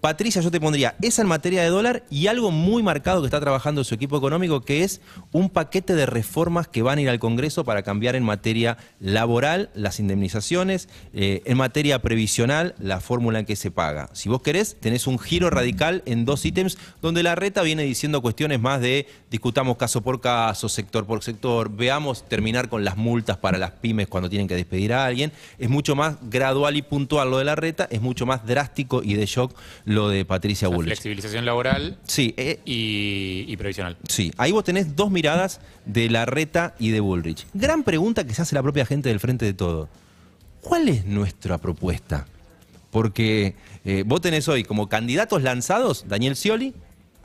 Patricia, 0.00 0.40
yo 0.42 0.52
te 0.52 0.60
pondría 0.60 0.94
esa 1.02 1.22
en 1.22 1.28
materia 1.28 1.62
de 1.62 1.70
dólar 1.70 2.04
y 2.08 2.28
algo 2.28 2.52
muy 2.52 2.84
marcado 2.84 3.20
que 3.20 3.26
está 3.26 3.40
trabajando 3.40 3.82
su 3.82 3.96
equipo 3.96 4.16
económico, 4.16 4.60
que 4.60 4.84
es 4.84 5.00
un 5.32 5.50
paquete 5.50 5.96
de 5.96 6.06
reformas 6.06 6.68
que 6.68 6.82
van 6.82 6.98
a 6.98 7.00
ir 7.00 7.08
al 7.08 7.18
Congreso 7.18 7.64
para 7.64 7.82
cambiar 7.82 8.14
en 8.14 8.22
materia 8.22 8.76
laboral 9.00 9.70
las 9.74 9.98
indemnizaciones, 9.98 10.88
eh, 11.14 11.42
en 11.46 11.56
materia 11.56 12.00
previsional 12.00 12.76
la 12.78 13.00
fórmula 13.00 13.40
en 13.40 13.46
que 13.46 13.56
se 13.56 13.72
paga. 13.72 14.08
Si 14.12 14.28
vos 14.28 14.40
querés, 14.40 14.76
tenés 14.78 15.08
un 15.08 15.18
giro 15.18 15.50
radical 15.50 16.02
en 16.06 16.24
dos 16.24 16.44
ítems 16.44 16.78
donde 17.02 17.24
la 17.24 17.34
reta 17.34 17.62
viene 17.62 17.82
diciendo 17.82 18.22
cuestiones 18.22 18.60
más 18.60 18.80
de 18.80 19.08
discutamos 19.32 19.78
caso 19.78 20.00
por 20.02 20.20
caso, 20.20 20.68
sector 20.68 21.06
por 21.06 21.24
sector, 21.24 21.70
veamos 21.74 22.24
terminar 22.28 22.68
con 22.68 22.84
las 22.84 22.96
multas 22.96 23.36
para 23.36 23.58
las 23.58 23.72
pymes 23.72 24.06
cuando 24.06 24.30
tienen 24.30 24.46
que 24.46 24.54
despedir 24.54 24.92
a 24.92 25.06
alguien. 25.06 25.32
Es 25.58 25.68
mucho 25.68 25.96
más 25.96 26.18
gradual 26.22 26.76
y 26.76 26.82
puntual 26.82 27.30
lo 27.30 27.38
de 27.38 27.44
la 27.44 27.56
reta, 27.56 27.88
es 27.90 28.00
mucho 28.00 28.26
más 28.26 28.46
drástico 28.46 29.02
y 29.02 29.14
de 29.14 29.26
shock 29.26 29.54
lo 29.88 30.08
de 30.08 30.24
Patricia 30.24 30.68
La 30.68 30.74
Bullrich. 30.76 30.94
flexibilización 30.94 31.44
laboral 31.44 31.98
Sí, 32.06 32.34
eh, 32.36 32.60
y, 32.64 33.44
y 33.48 33.56
previsional. 33.56 33.96
Sí, 34.08 34.30
ahí 34.36 34.52
vos 34.52 34.62
tenés 34.64 34.94
dos 34.96 35.10
miradas 35.10 35.60
de 35.86 36.08
Larreta 36.10 36.74
y 36.78 36.90
de 36.90 37.00
Bullrich. 37.00 37.46
Gran 37.54 37.82
pregunta 37.82 38.24
que 38.26 38.34
se 38.34 38.42
hace 38.42 38.54
la 38.54 38.62
propia 38.62 38.84
gente 38.86 39.08
del 39.08 39.18
frente 39.20 39.44
de 39.44 39.54
todo. 39.54 39.88
¿Cuál 40.60 40.88
es 40.88 41.04
nuestra 41.06 41.58
propuesta? 41.58 42.26
Porque 42.90 43.54
eh, 43.84 44.02
vos 44.06 44.20
tenés 44.20 44.48
hoy 44.48 44.64
como 44.64 44.88
candidatos 44.88 45.42
lanzados 45.42 46.04
Daniel 46.08 46.36
Scioli, 46.36 46.74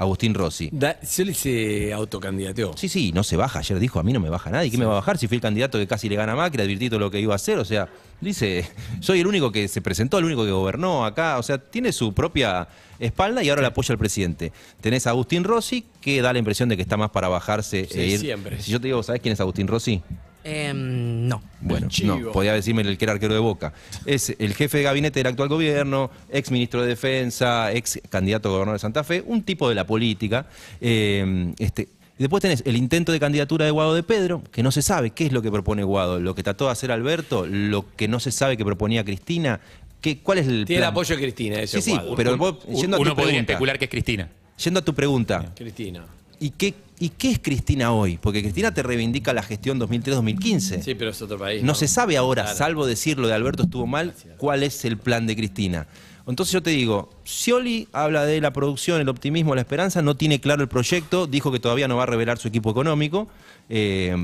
Agustín 0.03 0.33
Rossi. 0.33 0.69
Da, 0.71 0.97
Scioli 1.03 1.33
se 1.33 1.91
autocandidateó. 1.93 2.71
Sí, 2.77 2.87
sí, 2.89 3.11
no 3.11 3.23
se 3.23 3.35
baja. 3.37 3.59
Ayer 3.59 3.79
dijo, 3.79 3.99
a 3.99 4.03
mí 4.03 4.13
no 4.13 4.19
me 4.19 4.29
baja 4.29 4.49
nadie. 4.49 4.69
¿Quién 4.69 4.79
me 4.79 4.85
va 4.85 4.93
a 4.93 4.95
bajar 4.95 5.17
si 5.17 5.27
fui 5.27 5.35
el 5.35 5.41
candidato 5.41 5.77
que 5.77 5.87
casi 5.87 6.07
le 6.09 6.15
gana 6.15 6.33
a 6.33 6.35
Macri? 6.35 6.61
Advirtí 6.61 6.89
todo 6.89 6.99
lo 6.99 7.09
que 7.11 7.19
iba 7.19 7.33
a 7.33 7.35
hacer. 7.35 7.57
O 7.57 7.65
sea, 7.65 7.89
dice, 8.21 8.65
soy 8.99 9.19
el 9.21 9.27
único 9.27 9.51
que 9.51 9.67
se 9.67 9.81
presentó, 9.81 10.17
el 10.19 10.25
único 10.25 10.45
que 10.45 10.51
gobernó 10.51 11.05
acá. 11.05 11.37
O 11.39 11.43
sea, 11.43 11.57
tiene 11.57 11.91
su 11.91 12.13
propia 12.13 12.67
espalda 12.99 13.43
y 13.43 13.49
ahora 13.49 13.61
le 13.61 13.67
apoya 13.67 13.91
al 13.93 13.97
presidente. 13.97 14.51
Tenés 14.81 15.07
a 15.07 15.11
Agustín 15.11 15.43
Rossi, 15.43 15.85
que 16.01 16.21
da 16.21 16.31
la 16.33 16.39
impresión 16.39 16.69
de 16.69 16.75
que 16.75 16.81
está 16.83 16.95
más 16.97 17.09
para 17.09 17.27
bajarse 17.27 17.87
Sí, 17.91 17.99
e 17.99 18.05
ir. 18.07 18.19
siempre. 18.19 18.61
Si 18.61 18.71
yo 18.71 18.79
te 18.79 18.87
digo, 18.87 19.01
¿sabés 19.03 19.21
quién 19.21 19.33
es 19.33 19.39
Agustín 19.39 19.67
Rossi? 19.67 20.01
Em, 20.43 21.27
no. 21.27 21.41
Bueno, 21.61 21.87
no, 22.03 22.31
podía 22.31 22.53
decirme 22.53 22.81
el 22.81 22.97
que 22.97 23.05
era 23.05 23.13
arquero 23.13 23.33
de 23.33 23.39
Boca. 23.39 23.73
Es 24.05 24.35
el 24.39 24.53
jefe 24.53 24.79
de 24.79 24.83
gabinete 24.83 25.19
del 25.19 25.27
actual 25.27 25.49
gobierno, 25.49 26.11
ex 26.29 26.51
ministro 26.51 26.81
de 26.81 26.87
Defensa, 26.89 27.71
ex 27.71 27.99
candidato 28.09 28.49
a 28.49 28.51
gobernador 28.51 28.75
de 28.75 28.81
Santa 28.81 29.03
Fe, 29.03 29.23
un 29.25 29.43
tipo 29.43 29.69
de 29.69 29.75
la 29.75 29.85
política. 29.87 30.45
Eh, 30.81 31.53
este, 31.59 31.87
después 32.17 32.41
tenés 32.41 32.61
el 32.65 32.75
intento 32.75 33.11
de 33.13 33.19
candidatura 33.19 33.65
de 33.65 33.71
Guado 33.71 33.95
de 33.95 34.03
Pedro, 34.03 34.43
que 34.51 34.63
no 34.63 34.71
se 34.71 34.81
sabe 34.81 35.11
qué 35.11 35.25
es 35.25 35.31
lo 35.31 35.41
que 35.41 35.49
propone 35.51 35.83
Guado, 35.83 36.19
lo 36.19 36.35
que 36.35 36.43
trató 36.43 36.65
de 36.65 36.71
hacer 36.71 36.91
Alberto, 36.91 37.45
lo 37.47 37.85
que 37.95 38.07
no 38.09 38.19
se 38.19 38.31
sabe 38.31 38.57
que 38.57 38.65
proponía 38.65 39.03
Cristina. 39.05 39.61
¿Qué, 40.01 40.17
¿Cuál 40.19 40.39
es 40.39 40.47
el 40.47 40.65
Tiene 40.65 40.79
el 40.83 40.89
apoyo 40.89 41.15
de 41.15 41.21
Cristina, 41.21 41.61
ese 41.61 41.81
Sí, 41.81 41.91
sí, 41.91 41.97
Guado. 41.97 42.15
pero 42.17 42.35
vos, 42.35 42.57
Un- 42.65 42.75
yendo 42.75 42.97
a 42.97 42.99
uno 42.99 43.11
tu 43.11 43.15
podría 43.15 43.31
pregunta, 43.31 43.53
especular 43.53 43.79
que 43.79 43.85
es 43.85 43.91
Cristina. 43.91 44.29
yendo 44.61 44.79
a 44.81 44.83
tu 44.83 44.93
pregunta, 44.93 45.51
Cristina. 45.55 46.05
¿y 46.41 46.49
qué, 46.49 46.73
¿y 47.03 47.09
qué 47.09 47.31
es 47.31 47.39
Cristina 47.39 47.91
hoy? 47.91 48.17
Porque 48.21 48.41
Cristina 48.41 48.73
te 48.73 48.81
reivindica 48.83 49.33
la 49.33 49.43
gestión 49.43 49.79
2003-2015. 49.79 50.81
Sí, 50.81 50.95
pero 50.95 51.11
es 51.11 51.21
otro 51.21 51.37
país. 51.37 51.61
No 51.63 51.75
se 51.75 51.87
sabe 51.87 52.15
ahora, 52.17 52.43
Claro. 52.43 52.57
salvo 52.57 52.85
decir 52.85 53.19
lo 53.19 53.27
de 53.27 53.33
Alberto 53.33 53.63
estuvo 53.63 53.85
mal, 53.87 54.13
cuál 54.37 54.63
es 54.63 54.85
el 54.85 54.97
plan 54.97 55.27
de 55.27 55.35
Cristina. 55.35 55.87
Entonces 56.25 56.53
yo 56.53 56.63
te 56.63 56.69
digo, 56.69 57.09
Scioli 57.25 57.89
habla 57.91 58.25
de 58.25 58.39
la 58.39 58.53
producción, 58.53 59.01
el 59.01 59.09
optimismo, 59.09 59.55
la 59.55 59.61
esperanza, 59.61 60.01
no 60.01 60.15
tiene 60.15 60.39
claro 60.39 60.61
el 60.61 60.69
proyecto, 60.69 61.27
dijo 61.27 61.51
que 61.51 61.59
todavía 61.59 61.89
no 61.89 61.97
va 61.97 62.03
a 62.03 62.05
revelar 62.05 62.37
su 62.37 62.47
equipo 62.47 62.71
económico. 62.71 63.27
eh, 63.69 64.15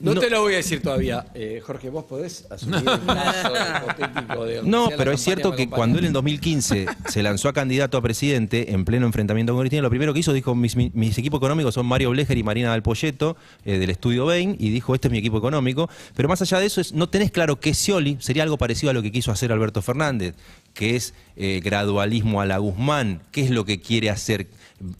No, 0.00 0.14
no- 0.14 0.20
te 0.20 0.30
lo 0.30 0.42
voy 0.42 0.52
a 0.54 0.58
decir 0.58 0.80
todavía. 0.80 1.26
Eh, 1.34 1.60
Jorge, 1.64 1.90
¿vos 1.90 2.04
podés 2.04 2.46
asumir 2.50 2.76
el 2.88 3.04
caso 3.06 3.52
hipotético 3.82 4.44
de 4.44 4.62
No, 4.62 4.90
pero 4.96 5.10
es 5.10 5.20
cierto 5.20 5.50
que 5.56 5.68
cuando 5.68 5.98
él 5.98 6.04
en 6.04 6.12
2015 6.12 6.86
se 7.08 7.22
lanzó 7.22 7.48
a 7.48 7.52
candidato 7.52 7.98
a 7.98 8.02
presidente 8.02 8.72
en 8.72 8.84
pleno 8.84 9.06
enfrentamiento 9.06 9.52
con 9.54 9.62
Cristina, 9.62 9.82
lo 9.82 9.90
primero 9.90 10.14
que 10.14 10.20
hizo 10.20 10.32
dijo, 10.32 10.54
mis, 10.54 10.76
mis- 10.76 10.94
mis 10.94 11.18
equipos 11.18 11.38
económicos 11.38 11.74
son 11.74 11.86
Mario 11.86 12.10
Blecher 12.10 12.38
y 12.38 12.44
Marina 12.44 12.68
Dalpolleto 12.70 13.36
eh, 13.64 13.78
del 13.78 13.90
estudio 13.90 14.26
Bain, 14.26 14.54
y 14.60 14.70
dijo, 14.70 14.94
este 14.94 15.08
es 15.08 15.12
mi 15.12 15.18
equipo 15.18 15.38
económico. 15.38 15.90
Pero 16.14 16.28
más 16.28 16.40
allá 16.42 16.60
de 16.60 16.66
eso, 16.66 16.80
es, 16.80 16.92
no 16.92 17.08
tenés 17.08 17.32
claro 17.32 17.58
que 17.58 17.74
Scioli 17.74 18.18
sería 18.20 18.44
algo 18.44 18.56
parecido 18.56 18.90
a 18.90 18.92
lo 18.92 19.02
que 19.02 19.10
quiso 19.10 19.32
hacer 19.32 19.50
Alberto 19.50 19.82
Fernández, 19.82 20.34
que 20.74 20.94
es 20.94 21.12
eh, 21.36 21.60
gradualismo 21.64 22.40
a 22.40 22.46
la 22.46 22.58
Guzmán, 22.58 23.20
qué 23.32 23.40
es 23.40 23.50
lo 23.50 23.64
que 23.64 23.80
quiere 23.80 24.10
hacer, 24.10 24.46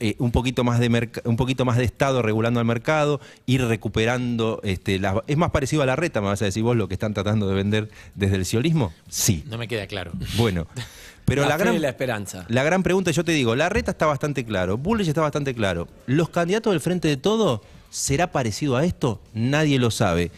Eh, 0.01 0.17
un, 0.19 0.33
poquito 0.33 0.65
más 0.65 0.81
de 0.81 1.09
un 1.25 1.37
poquito 1.37 1.65
más 1.65 1.77
de 1.77 1.85
Estado 1.85 2.21
regulando 2.21 2.59
al 2.59 2.67
mercado, 2.67 3.21
ir 3.47 3.65
recuperando, 3.65 4.61
este, 4.65 5.01
es 5.29 5.37
más 5.37 5.51
parecido 5.53 5.83
a 5.83 5.87
la 5.87 5.95
reta, 5.95 6.21
me 6.21 6.27
vas 6.27 6.43
a 6.43 6.47
decir 6.47 6.65
vos, 6.65 6.77
lo 6.77 6.89
que 6.89 6.95
están 6.95 7.15
tratando 7.15 7.49
de 7.49 7.55
vender 7.55 7.89
desde 8.17 8.37
el 8.37 8.45
sionismo. 8.45 8.93
Sí, 9.09 9.45
No 9.47 9.57
me 9.57 9.69
queda 9.69 9.87
claro. 9.87 10.11
bueno. 10.37 10.67
Pero 11.25 11.43
la, 11.43 11.51
la, 11.51 11.57
gran, 11.59 11.81
la 11.81 11.91
esperanza. 11.91 12.45
la 12.49 12.65
gran 12.65 12.83
pregunta, 12.83 13.13
yo 13.13 13.25
te 13.25 13.31
digo, 13.31 13.55
la 13.55 13.69
reta 13.69 13.93
está 13.93 14.07
bastante 14.07 14.45
claro, 14.45 14.79
Bullrich 14.79 15.09
está 15.09 15.21
bastante 15.21 15.55
claro. 15.55 15.87
¿Los 16.07 16.29
candidatos 16.29 16.73
del 16.73 16.81
Frente 16.81 17.07
de 17.07 17.17
Todo 17.17 17.63
será 17.91 18.33
parecido 18.33 18.77
a 18.77 18.85
esto? 18.85 19.21
Nadie 19.33 19.79
lo 19.79 19.93
sabe. 19.93 20.33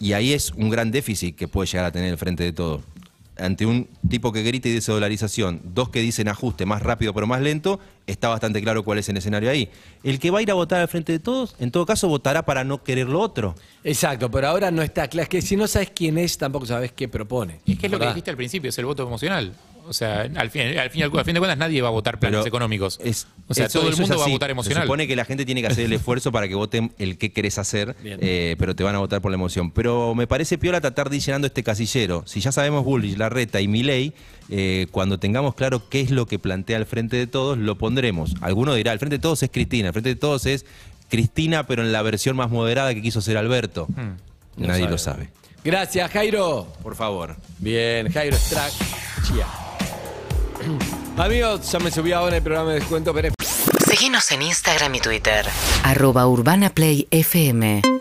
Y 0.00 0.12
ahí 0.12 0.32
es 0.32 0.50
un 0.50 0.70
gran 0.70 0.90
déficit 0.90 1.36
que 1.36 1.46
puede 1.46 1.68
llegar 1.68 1.86
a 1.86 1.92
tener 1.92 2.10
el 2.10 2.18
Frente 2.18 2.42
de 2.42 2.52
Todo. 2.52 2.82
Ante 3.38 3.66
un 3.66 3.88
tipo 4.08 4.32
que 4.32 4.42
grita 4.42 4.68
y 4.68 4.72
dice 4.72 4.92
dolarización, 4.92 5.60
dos 5.62 5.90
que 5.90 6.00
dicen 6.00 6.28
ajuste 6.28 6.64
más 6.64 6.82
rápido 6.82 7.12
pero 7.12 7.26
más 7.26 7.42
lento, 7.42 7.78
está 8.06 8.28
bastante 8.28 8.62
claro 8.62 8.82
cuál 8.82 8.98
es 8.98 9.08
el 9.08 9.16
escenario 9.16 9.50
ahí. 9.50 9.68
El 10.02 10.18
que 10.18 10.30
va 10.30 10.38
a 10.38 10.42
ir 10.42 10.50
a 10.50 10.54
votar 10.54 10.80
al 10.80 10.88
Frente 10.88 11.12
de 11.12 11.18
Todos, 11.18 11.54
en 11.58 11.70
todo 11.70 11.84
caso, 11.84 12.08
votará 12.08 12.44
para 12.46 12.64
no 12.64 12.82
querer 12.82 13.08
lo 13.08 13.20
otro. 13.20 13.54
Exacto, 13.84 14.30
pero 14.30 14.48
ahora 14.48 14.70
no 14.70 14.82
está 14.82 15.08
claro. 15.08 15.24
Es 15.24 15.28
que 15.28 15.42
si 15.42 15.56
no 15.56 15.66
sabes 15.66 15.90
quién 15.94 16.16
es, 16.16 16.38
tampoco 16.38 16.66
sabes 16.66 16.92
qué 16.92 17.08
propone. 17.08 17.60
Es 17.66 17.78
que 17.78 17.86
es 17.86 17.92
lo 17.92 17.98
que 17.98 18.06
dijiste 18.06 18.30
al 18.30 18.36
principio, 18.36 18.70
es 18.70 18.78
el 18.78 18.86
voto 18.86 19.02
emocional. 19.02 19.52
O 19.88 19.92
sea, 19.92 20.22
al 20.22 20.50
fin, 20.50 20.62
al 20.78 20.90
fin, 20.90 21.00
y 21.00 21.02
al- 21.04 21.16
al 21.16 21.24
fin 21.24 21.34
de 21.34 21.40
cuentas 21.40 21.56
nadie 21.58 21.80
va 21.80 21.88
a 21.88 21.90
votar 21.92 22.18
planes 22.18 22.38
Pero 22.40 22.46
económicos. 22.48 22.98
es- 23.04 23.26
o 23.48 23.54
sea, 23.54 23.66
eso- 23.66 23.78
todo 23.80 23.88
el 23.90 23.96
mundo 23.96 24.18
va 24.18 24.24
a 24.24 24.28
votar 24.28 24.48
Se 24.48 24.52
emocional. 24.52 24.82
supone 24.84 25.06
que 25.06 25.14
la 25.16 25.24
gente 25.24 25.44
tiene 25.44 25.60
que 25.60 25.68
hacer 25.68 25.84
el 25.84 25.92
esfuerzo 25.94 26.32
para 26.32 26.48
que 26.48 26.54
voten 26.54 26.92
el 26.98 27.18
que 27.18 27.32
querés 27.32 27.58
hacer, 27.58 27.96
eh, 28.04 28.56
pero 28.58 28.74
te 28.74 28.82
van 28.82 28.94
a 28.94 28.98
votar 28.98 29.20
por 29.20 29.30
la 29.30 29.36
emoción. 29.36 29.70
Pero 29.70 30.14
me 30.14 30.26
parece 30.26 30.58
piola 30.58 30.80
tratar 30.80 31.08
de 31.10 31.16
ir 31.16 31.22
llenando 31.22 31.46
este 31.46 31.62
casillero. 31.62 32.24
Si 32.26 32.40
ya 32.40 32.52
sabemos 32.52 32.84
Bullrich, 32.84 33.16
Larreta 33.16 33.60
y 33.60 33.68
Milei, 33.68 34.12
eh, 34.50 34.86
cuando 34.90 35.18
tengamos 35.18 35.54
claro 35.54 35.88
qué 35.88 36.00
es 36.00 36.10
lo 36.10 36.26
que 36.26 36.38
plantea 36.38 36.76
el 36.78 36.86
Frente 36.86 37.16
de 37.16 37.26
Todos, 37.26 37.56
lo 37.58 37.78
pondremos. 37.78 38.34
Alguno 38.40 38.74
dirá, 38.74 38.92
el 38.92 38.98
Frente 38.98 39.16
de 39.18 39.22
Todos 39.22 39.42
es 39.42 39.50
Cristina, 39.50 39.88
el 39.88 39.92
Frente 39.92 40.10
de 40.10 40.16
Todos 40.16 40.46
es 40.46 40.66
Cristina, 41.08 41.66
pero 41.66 41.82
en 41.82 41.92
la 41.92 42.02
versión 42.02 42.34
más 42.36 42.50
moderada 42.50 42.92
que 42.94 43.02
quiso 43.02 43.20
ser 43.20 43.36
Alberto. 43.36 43.86
Hmm. 43.88 44.16
Nadie 44.56 44.80
sabe. 44.80 44.90
lo 44.90 44.98
sabe. 44.98 45.30
Gracias, 45.64 46.10
Jairo. 46.12 46.66
Por 46.82 46.94
favor. 46.96 47.36
Bien, 47.58 48.10
Jairo 48.12 48.36
Strack. 48.36 48.72
Amigos, 51.16 51.70
ya 51.70 51.78
me 51.78 51.90
subí 51.90 52.12
ahora 52.12 52.36
el 52.36 52.42
programa 52.42 52.70
de 52.70 52.80
descuento. 52.80 53.12
Pero 53.14 53.30
Seguinos 53.86 54.30
en 54.32 54.42
Instagram 54.42 54.94
y 54.94 55.00
Twitter. 55.00 55.46
Arroba 55.84 56.26
Urbana 56.26 56.70
Play 56.70 57.06
FM. 57.10 57.95